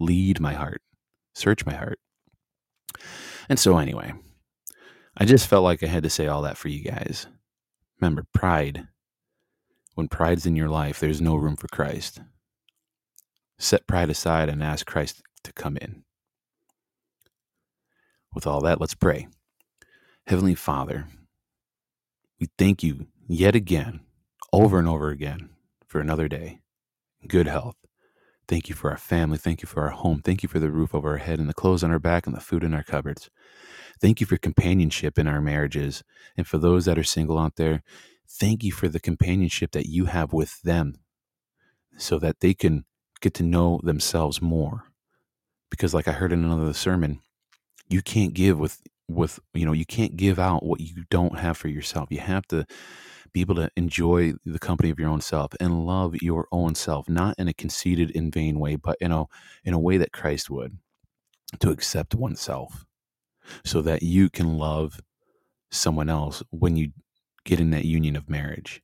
lead 0.00 0.40
my 0.40 0.54
heart, 0.54 0.82
search 1.34 1.66
my 1.66 1.74
heart. 1.74 1.98
And 3.48 3.58
so, 3.58 3.78
anyway, 3.78 4.12
I 5.16 5.24
just 5.24 5.46
felt 5.46 5.64
like 5.64 5.82
I 5.82 5.86
had 5.86 6.02
to 6.02 6.10
say 6.10 6.26
all 6.26 6.42
that 6.42 6.56
for 6.56 6.68
you 6.68 6.82
guys. 6.82 7.26
Remember, 8.00 8.24
pride, 8.32 8.86
when 9.94 10.08
pride's 10.08 10.46
in 10.46 10.56
your 10.56 10.68
life, 10.68 11.00
there's 11.00 11.20
no 11.20 11.36
room 11.36 11.56
for 11.56 11.68
Christ. 11.68 12.20
Set 13.58 13.86
pride 13.86 14.10
aside 14.10 14.48
and 14.48 14.62
ask 14.62 14.86
Christ 14.86 15.22
to 15.42 15.52
come 15.52 15.76
in. 15.76 16.04
With 18.34 18.46
all 18.46 18.60
that, 18.60 18.80
let's 18.80 18.94
pray. 18.94 19.26
Heavenly 20.28 20.54
Father, 20.54 21.06
we 22.38 22.48
thank 22.58 22.82
you 22.82 23.06
yet 23.26 23.56
again, 23.56 24.00
over 24.52 24.78
and 24.78 24.86
over 24.86 25.08
again, 25.08 25.50
for 25.86 26.00
another 26.00 26.28
day, 26.28 26.60
good 27.26 27.46
health, 27.46 27.76
Thank 28.48 28.70
you 28.70 28.74
for 28.74 28.90
our 28.90 28.96
family. 28.96 29.36
Thank 29.36 29.60
you 29.60 29.68
for 29.68 29.82
our 29.82 29.90
home. 29.90 30.22
Thank 30.24 30.42
you 30.42 30.48
for 30.48 30.58
the 30.58 30.70
roof 30.70 30.94
over 30.94 31.10
our 31.10 31.16
head 31.18 31.38
and 31.38 31.50
the 31.50 31.54
clothes 31.54 31.84
on 31.84 31.90
our 31.90 31.98
back 31.98 32.26
and 32.26 32.34
the 32.34 32.40
food 32.40 32.64
in 32.64 32.72
our 32.72 32.82
cupboards. 32.82 33.28
Thank 34.00 34.22
you 34.22 34.26
for 34.26 34.38
companionship 34.38 35.18
in 35.18 35.28
our 35.28 35.42
marriages. 35.42 36.02
And 36.34 36.46
for 36.46 36.56
those 36.56 36.86
that 36.86 36.98
are 36.98 37.04
single 37.04 37.38
out 37.38 37.56
there, 37.56 37.82
thank 38.26 38.64
you 38.64 38.72
for 38.72 38.88
the 38.88 39.00
companionship 39.00 39.72
that 39.72 39.86
you 39.86 40.06
have 40.06 40.32
with 40.32 40.62
them 40.62 40.94
so 41.98 42.18
that 42.20 42.40
they 42.40 42.54
can 42.54 42.86
get 43.20 43.34
to 43.34 43.42
know 43.42 43.80
themselves 43.82 44.40
more. 44.40 44.84
Because, 45.70 45.92
like 45.92 46.08
I 46.08 46.12
heard 46.12 46.32
in 46.32 46.42
another 46.42 46.72
sermon, 46.72 47.20
you 47.90 48.00
can't 48.00 48.32
give 48.32 48.58
with 48.58 48.80
with 49.08 49.40
you 49.54 49.66
know 49.66 49.72
you 49.72 49.86
can't 49.86 50.16
give 50.16 50.38
out 50.38 50.64
what 50.64 50.80
you 50.80 51.04
don't 51.10 51.38
have 51.38 51.56
for 51.56 51.68
yourself 51.68 52.08
you 52.10 52.20
have 52.20 52.46
to 52.48 52.64
be 53.34 53.42
able 53.42 53.56
to 53.56 53.70
enjoy 53.76 54.34
the 54.46 54.60
company 54.60 54.90
of 54.90 55.00
your 55.00 55.10
own 55.10 55.22
self 55.22 55.52
and 55.60 55.86
love 55.86 56.16
your 56.22 56.48
own 56.52 56.76
self, 56.76 57.08
not 57.08 57.36
in 57.38 57.48
a 57.48 57.54
conceited, 57.54 58.10
in 58.12 58.32
vain 58.32 58.60
way, 58.60 58.76
but 58.76 58.98
in 59.00 59.12
a 59.12 59.26
in 59.64 59.74
a 59.74 59.80
way 59.80 59.98
that 59.98 60.12
Christ 60.12 60.50
would, 60.50 60.78
to 61.60 61.70
accept 61.70 62.14
oneself, 62.14 62.86
so 63.64 63.82
that 63.82 64.02
you 64.02 64.30
can 64.30 64.58
love 64.58 65.00
someone 65.70 66.08
else 66.08 66.42
when 66.50 66.76
you 66.76 66.92
get 67.44 67.60
in 67.60 67.70
that 67.70 67.86
union 67.86 68.16
of 68.16 68.30
marriage. 68.30 68.82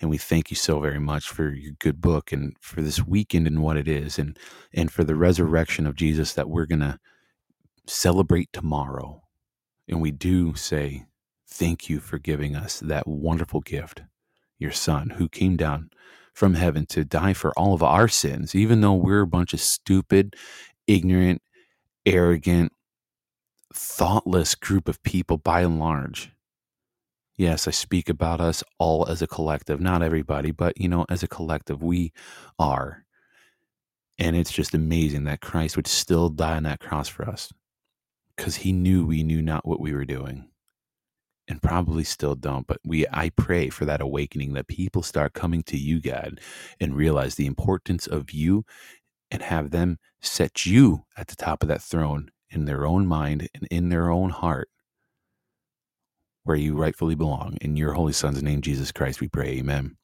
And 0.00 0.10
we 0.10 0.18
thank 0.18 0.50
you 0.50 0.56
so 0.56 0.80
very 0.80 1.00
much 1.00 1.28
for 1.28 1.50
your 1.50 1.72
good 1.80 2.00
book 2.00 2.32
and 2.32 2.56
for 2.60 2.82
this 2.82 3.06
weekend 3.06 3.46
and 3.46 3.62
what 3.62 3.76
it 3.78 3.88
is, 3.88 4.18
and 4.18 4.38
and 4.74 4.92
for 4.92 5.04
the 5.04 5.16
resurrection 5.16 5.86
of 5.86 5.96
Jesus 5.96 6.34
that 6.34 6.50
we're 6.50 6.66
gonna 6.66 6.98
celebrate 7.86 8.52
tomorrow. 8.52 9.22
And 9.88 10.00
we 10.00 10.10
do 10.10 10.54
say 10.54 11.06
Thank 11.52 11.90
you 11.90 12.00
for 12.00 12.18
giving 12.18 12.56
us 12.56 12.80
that 12.80 13.06
wonderful 13.06 13.60
gift, 13.60 14.02
your 14.58 14.72
son, 14.72 15.10
who 15.10 15.28
came 15.28 15.54
down 15.58 15.90
from 16.32 16.54
heaven 16.54 16.86
to 16.86 17.04
die 17.04 17.34
for 17.34 17.52
all 17.58 17.74
of 17.74 17.82
our 17.82 18.08
sins, 18.08 18.54
even 18.54 18.80
though 18.80 18.94
we're 18.94 19.20
a 19.20 19.26
bunch 19.26 19.52
of 19.52 19.60
stupid, 19.60 20.34
ignorant, 20.86 21.42
arrogant, 22.06 22.72
thoughtless 23.74 24.54
group 24.54 24.88
of 24.88 25.02
people 25.02 25.36
by 25.36 25.60
and 25.60 25.78
large. 25.78 26.32
Yes, 27.36 27.68
I 27.68 27.70
speak 27.70 28.08
about 28.08 28.40
us 28.40 28.64
all 28.78 29.06
as 29.06 29.20
a 29.20 29.26
collective, 29.26 29.78
not 29.78 30.02
everybody, 30.02 30.52
but 30.52 30.80
you 30.80 30.88
know, 30.88 31.04
as 31.10 31.22
a 31.22 31.28
collective, 31.28 31.82
we 31.82 32.14
are. 32.58 33.04
And 34.18 34.36
it's 34.36 34.52
just 34.52 34.74
amazing 34.74 35.24
that 35.24 35.42
Christ 35.42 35.76
would 35.76 35.86
still 35.86 36.30
die 36.30 36.56
on 36.56 36.62
that 36.62 36.80
cross 36.80 37.08
for 37.08 37.28
us 37.28 37.52
because 38.36 38.56
he 38.56 38.72
knew 38.72 39.04
we 39.06 39.22
knew 39.22 39.42
not 39.42 39.66
what 39.66 39.80
we 39.80 39.92
were 39.92 40.04
doing 40.04 40.48
and 41.48 41.62
probably 41.62 42.04
still 42.04 42.34
don't 42.34 42.66
but 42.66 42.78
we 42.84 43.06
i 43.12 43.30
pray 43.30 43.68
for 43.68 43.84
that 43.84 44.00
awakening 44.00 44.52
that 44.52 44.68
people 44.68 45.02
start 45.02 45.32
coming 45.32 45.62
to 45.62 45.76
you 45.76 46.00
god 46.00 46.40
and 46.80 46.96
realize 46.96 47.34
the 47.34 47.46
importance 47.46 48.06
of 48.06 48.30
you 48.30 48.64
and 49.30 49.42
have 49.42 49.70
them 49.70 49.98
set 50.20 50.66
you 50.66 51.04
at 51.16 51.28
the 51.28 51.36
top 51.36 51.62
of 51.62 51.68
that 51.68 51.82
throne 51.82 52.30
in 52.50 52.64
their 52.64 52.86
own 52.86 53.06
mind 53.06 53.48
and 53.54 53.66
in 53.70 53.88
their 53.88 54.10
own 54.10 54.30
heart 54.30 54.68
where 56.44 56.56
you 56.56 56.76
rightfully 56.76 57.14
belong 57.14 57.56
in 57.60 57.76
your 57.76 57.92
holy 57.94 58.12
son's 58.12 58.42
name 58.42 58.60
jesus 58.60 58.92
christ 58.92 59.20
we 59.20 59.28
pray 59.28 59.58
amen 59.58 59.96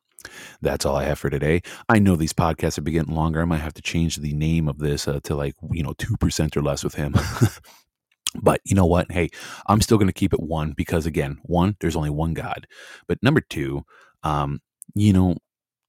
that's 0.60 0.84
all 0.84 0.96
I 0.96 1.04
have 1.04 1.18
for 1.18 1.30
today. 1.30 1.62
I 1.88 1.98
know 1.98 2.16
these 2.16 2.32
podcasts 2.32 2.78
are 2.78 2.82
getting 2.82 3.14
longer. 3.14 3.42
I 3.42 3.44
might 3.44 3.58
have 3.58 3.74
to 3.74 3.82
change 3.82 4.16
the 4.16 4.32
name 4.32 4.68
of 4.68 4.78
this 4.78 5.06
uh, 5.06 5.20
to 5.24 5.34
like, 5.34 5.54
you 5.70 5.82
know, 5.82 5.94
2% 5.94 6.56
or 6.56 6.62
less 6.62 6.82
with 6.82 6.94
him. 6.94 7.14
But 8.34 8.60
you 8.64 8.74
know 8.74 8.86
what? 8.86 9.10
Hey, 9.10 9.30
I'm 9.66 9.80
still 9.80 9.98
going 9.98 10.08
to 10.08 10.12
keep 10.12 10.32
it 10.32 10.40
one 10.40 10.72
because, 10.72 11.06
again, 11.06 11.38
one, 11.42 11.76
there's 11.80 11.96
only 11.96 12.10
one 12.10 12.34
God. 12.34 12.66
But 13.06 13.22
number 13.22 13.40
two, 13.40 13.84
um, 14.22 14.60
you 14.94 15.12
know, 15.12 15.36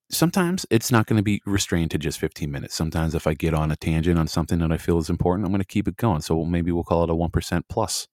sometimes 0.09 0.65
it's 0.69 0.91
not 0.91 1.05
going 1.05 1.17
to 1.17 1.23
be 1.23 1.41
restrained 1.45 1.91
to 1.91 1.97
just 1.97 2.19
15 2.19 2.49
minutes. 2.51 2.75
Sometimes 2.75 3.13
if 3.13 3.27
I 3.27 3.33
get 3.33 3.53
on 3.53 3.71
a 3.71 3.75
tangent 3.75 4.17
on 4.17 4.27
something 4.27 4.59
that 4.59 4.71
I 4.71 4.77
feel 4.77 4.97
is 4.97 5.09
important, 5.09 5.45
I'm 5.45 5.51
going 5.51 5.61
to 5.61 5.67
keep 5.67 5.87
it 5.87 5.97
going. 5.97 6.21
So 6.21 6.43
maybe 6.45 6.71
we'll 6.71 6.83
call 6.83 7.03
it 7.03 7.09
a 7.09 7.13
1% 7.13 7.63
plus, 7.69 8.07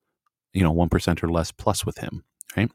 you 0.53 0.63
know, 0.63 0.75
1% 0.75 1.23
or 1.23 1.29
less 1.29 1.53
plus 1.53 1.87
with 1.87 1.99
him, 1.99 2.25
right? 2.57 2.71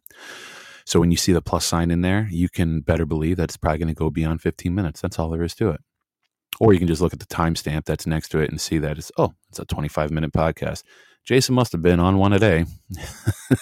So 0.86 1.00
when 1.00 1.12
you 1.12 1.18
see 1.18 1.34
the 1.34 1.42
plus 1.42 1.66
sign 1.66 1.92
in 1.92 2.02
there, 2.02 2.28
you 2.32 2.50
can 2.50 2.82
better 2.82 3.06
believe 3.06 3.38
that 3.38 3.46
it's 3.46 3.58
probably 3.58 3.80
going 3.80 3.88
to 3.90 3.94
go 3.94 4.10
beyond 4.10 4.42
15 4.42 4.74
minutes. 4.74 5.02
That's 5.02 5.20
all 5.20 5.30
there 5.30 5.44
is 5.44 5.56
to 5.56 5.70
it. 5.70 5.82
Or 6.60 6.74
you 6.74 6.80
can 6.80 6.88
just 6.88 7.02
look 7.02 7.14
at 7.14 7.20
the 7.20 7.26
timestamp 7.26 7.86
that's 7.86 8.08
next 8.08 8.30
to 8.30 8.40
it 8.40 8.50
and 8.50 8.60
see 8.60 8.78
that 8.80 8.98
it's, 8.98 9.12
oh, 9.18 9.34
it's 9.50 9.60
a 9.60 9.66
25 9.66 10.12
minute 10.12 10.34
podcast. 10.34 10.84
Jason 11.26 11.56
must 11.56 11.72
have 11.72 11.82
been 11.82 12.00
on 12.00 12.18
one 12.18 12.34
a 12.34 12.40
day. 12.40 12.66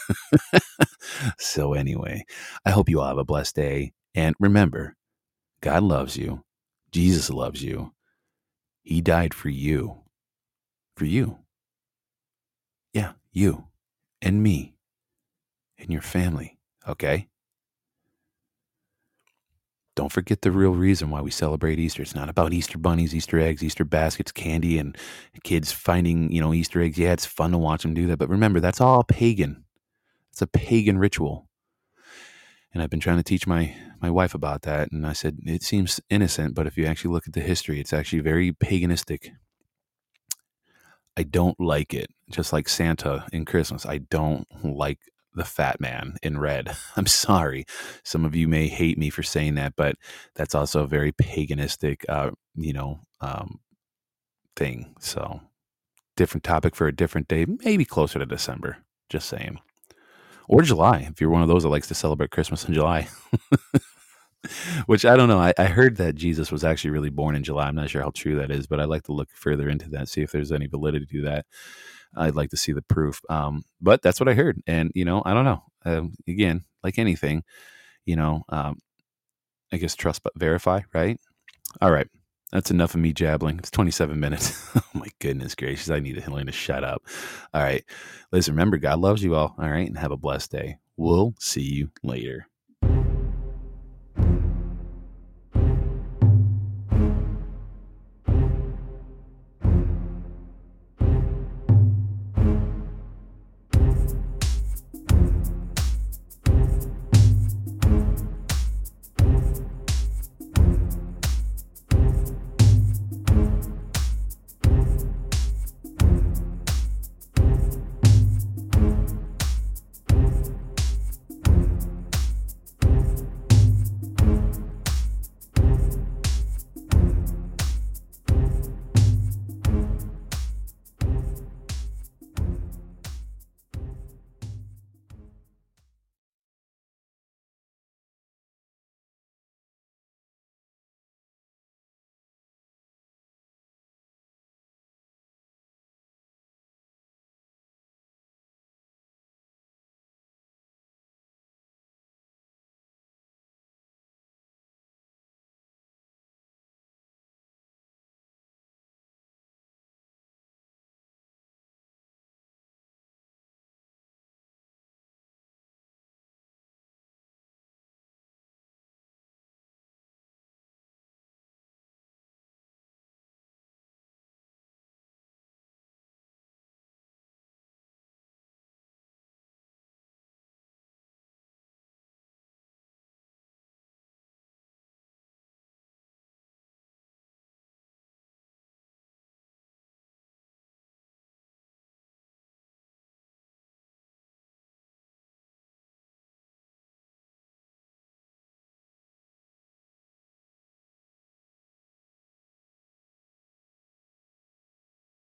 so, 1.38 1.74
anyway, 1.74 2.24
I 2.66 2.72
hope 2.72 2.90
you 2.90 3.02
all 3.02 3.08
have 3.08 3.18
a 3.18 3.26
blessed 3.26 3.56
day. 3.56 3.94
And 4.16 4.36
remember, 4.40 4.96
God 5.62 5.84
loves 5.84 6.18
you. 6.18 6.44
Jesus 6.92 7.30
loves 7.30 7.64
you. 7.64 7.94
He 8.84 9.02
died 9.02 9.34
for 9.34 9.50
you. 9.50 10.00
For 10.96 11.06
you. 11.06 11.40
Yeah, 12.94 13.14
you 13.32 13.68
and 14.22 14.42
me 14.42 14.76
and 15.78 15.92
your 15.92 16.02
family. 16.02 16.58
Okay? 16.88 17.28
Don't 20.00 20.14
forget 20.14 20.44
the 20.44 20.52
real 20.54 20.72
reason 20.72 21.10
why 21.10 21.20
we 21.20 21.30
celebrate 21.30 21.78
Easter. 21.78 22.02
It's 22.02 22.16
not 22.16 22.30
about 22.30 22.54
Easter 22.54 22.78
bunnies, 22.78 23.14
Easter 23.14 23.38
eggs, 23.38 23.62
Easter 23.62 23.84
baskets, 23.84 24.32
candy, 24.32 24.80
and 24.80 24.98
kids 25.44 25.74
finding, 25.74 26.32
you 26.32 26.40
know, 26.40 26.54
Easter 26.54 26.82
eggs. 26.82 26.98
Yeah, 26.98 27.12
it's 27.12 27.26
fun 27.26 27.52
to 27.52 27.58
watch 27.58 27.82
them 27.82 27.94
do 27.94 28.08
that. 28.08 28.16
But 28.16 28.30
remember, 28.30 28.62
that's 28.62 28.80
all 28.80 29.04
pagan. 29.04 29.66
It's 30.32 30.42
a 30.42 30.48
pagan 30.48 31.00
ritual. 31.00 31.50
And 32.74 32.82
I've 32.82 32.90
been 32.90 33.02
trying 33.02 33.18
to 33.18 33.24
teach 33.24 33.46
my 33.46 33.76
my 34.00 34.10
wife 34.10 34.34
about 34.34 34.62
that. 34.62 34.90
And 34.90 35.06
I 35.06 35.12
said, 35.12 35.40
it 35.46 35.64
seems 35.64 36.00
innocent, 36.10 36.56
but 36.56 36.66
if 36.66 36.78
you 36.78 36.86
actually 36.86 37.12
look 37.12 37.28
at 37.28 37.34
the 37.34 37.42
history, 37.42 37.82
it's 37.82 37.92
actually 37.92 38.22
very 38.22 38.54
paganistic. 38.54 39.32
I 41.18 41.24
don't 41.24 41.60
like 41.60 41.94
it. 41.94 42.08
Just 42.32 42.54
like 42.54 42.70
Santa 42.70 43.26
in 43.34 43.44
Christmas. 43.44 43.86
I 43.86 43.98
don't 43.98 44.48
like 44.64 45.00
the 45.34 45.46
fat 45.46 45.80
man 45.80 46.18
in 46.24 46.40
red. 46.40 46.76
I'm 46.96 47.08
sorry. 47.08 47.66
Some 48.04 48.26
of 48.26 48.36
you 48.36 48.48
may 48.48 48.68
hate 48.68 48.98
me 48.98 49.10
for 49.10 49.24
saying 49.24 49.56
that, 49.56 49.74
but 49.76 49.96
that's 50.36 50.56
also 50.56 50.84
a 50.84 50.88
very 50.88 51.12
paganistic, 51.12 52.04
uh, 52.10 52.32
you 52.56 52.74
know, 52.74 53.00
um, 53.22 53.60
thing. 54.56 54.94
So, 55.00 55.42
different 56.16 56.44
topic 56.44 56.76
for 56.76 56.88
a 56.88 56.96
different 56.96 57.28
day, 57.28 57.46
maybe 57.64 57.86
closer 57.86 58.20
to 58.20 58.26
December. 58.26 58.78
Just 59.10 59.28
saying. 59.28 59.60
Or 60.48 60.62
July, 60.62 61.08
if 61.10 61.22
you're 61.22 61.30
one 61.30 61.42
of 61.42 61.48
those 61.48 61.64
that 61.64 61.70
likes 61.70 61.88
to 61.88 61.96
celebrate 61.96 62.32
Christmas 62.32 62.66
in 62.66 62.74
July. 62.74 63.08
Which 64.86 65.06
I 65.06 65.16
don't 65.16 65.28
know. 65.28 65.40
I, 65.40 65.54
I, 65.58 65.66
heard 65.66 65.98
that 65.98 66.16
Jesus 66.16 66.52
was 66.52 66.64
actually 66.64 66.92
really 66.92 67.10
born 67.10 67.36
in 67.36 67.44
July. 67.44 67.68
I'm 67.68 67.76
not 67.76 67.90
sure 67.90 68.02
how 68.02 68.12
true 68.16 68.38
that 68.38 68.52
is, 68.52 68.68
but 68.68 68.80
I'd 68.80 68.88
like 68.88 69.04
to 69.04 69.12
look 69.12 69.30
further 69.34 69.68
into 69.68 69.90
that, 69.90 70.08
see 70.08 70.22
if 70.22 70.32
there's 70.32 70.52
any 70.52 70.66
validity 70.66 71.06
to 71.18 71.22
that. 71.24 71.46
I'd 72.16 72.36
like 72.36 72.52
to 72.52 72.58
see 72.58 72.74
the 72.74 72.84
proof. 72.84 73.22
Um, 73.30 73.64
but 73.82 74.02
that's 74.04 74.20
what 74.20 74.30
I 74.30 74.36
heard. 74.36 74.62
And, 74.68 74.92
you 74.96 75.06
know, 75.06 75.24
I 75.26 75.34
don't 75.36 75.46
know. 75.46 75.64
Um, 75.86 76.16
again, 76.28 76.66
like 76.84 77.00
anything, 77.00 77.44
you 78.06 78.16
know, 78.18 78.44
um, 78.50 78.80
I 79.74 79.78
guess 79.78 79.96
trust 79.96 80.24
but 80.24 80.38
verify, 80.38 80.82
right? 80.94 81.20
All 81.82 81.92
right. 81.92 82.08
That's 82.54 82.72
enough 82.72 82.96
of 82.96 83.02
me 83.02 83.14
jabbling. 83.14 83.60
It's 83.60 83.72
27 83.72 84.20
minutes. 84.20 84.70
oh 84.78 84.84
my 84.96 85.08
goodness 85.22 85.56
gracious. 85.56 85.92
I 85.92 86.02
need 86.02 86.24
to 86.24 86.32
learn 86.32 86.48
to 86.48 86.54
shut 86.54 86.84
up. 86.84 87.04
All 87.54 87.64
right. 87.64 87.86
Listen, 88.34 88.56
remember, 88.56 88.78
God 88.78 89.00
loves 89.00 89.24
you 89.24 89.36
all. 89.36 89.56
All 89.60 89.70
right. 89.70 89.88
And 89.88 90.00
have 90.00 90.12
a 90.12 90.18
blessed 90.18 90.52
day. 90.52 90.80
We'll 90.98 91.36
see 91.40 91.64
you 91.64 91.92
later. 92.04 92.49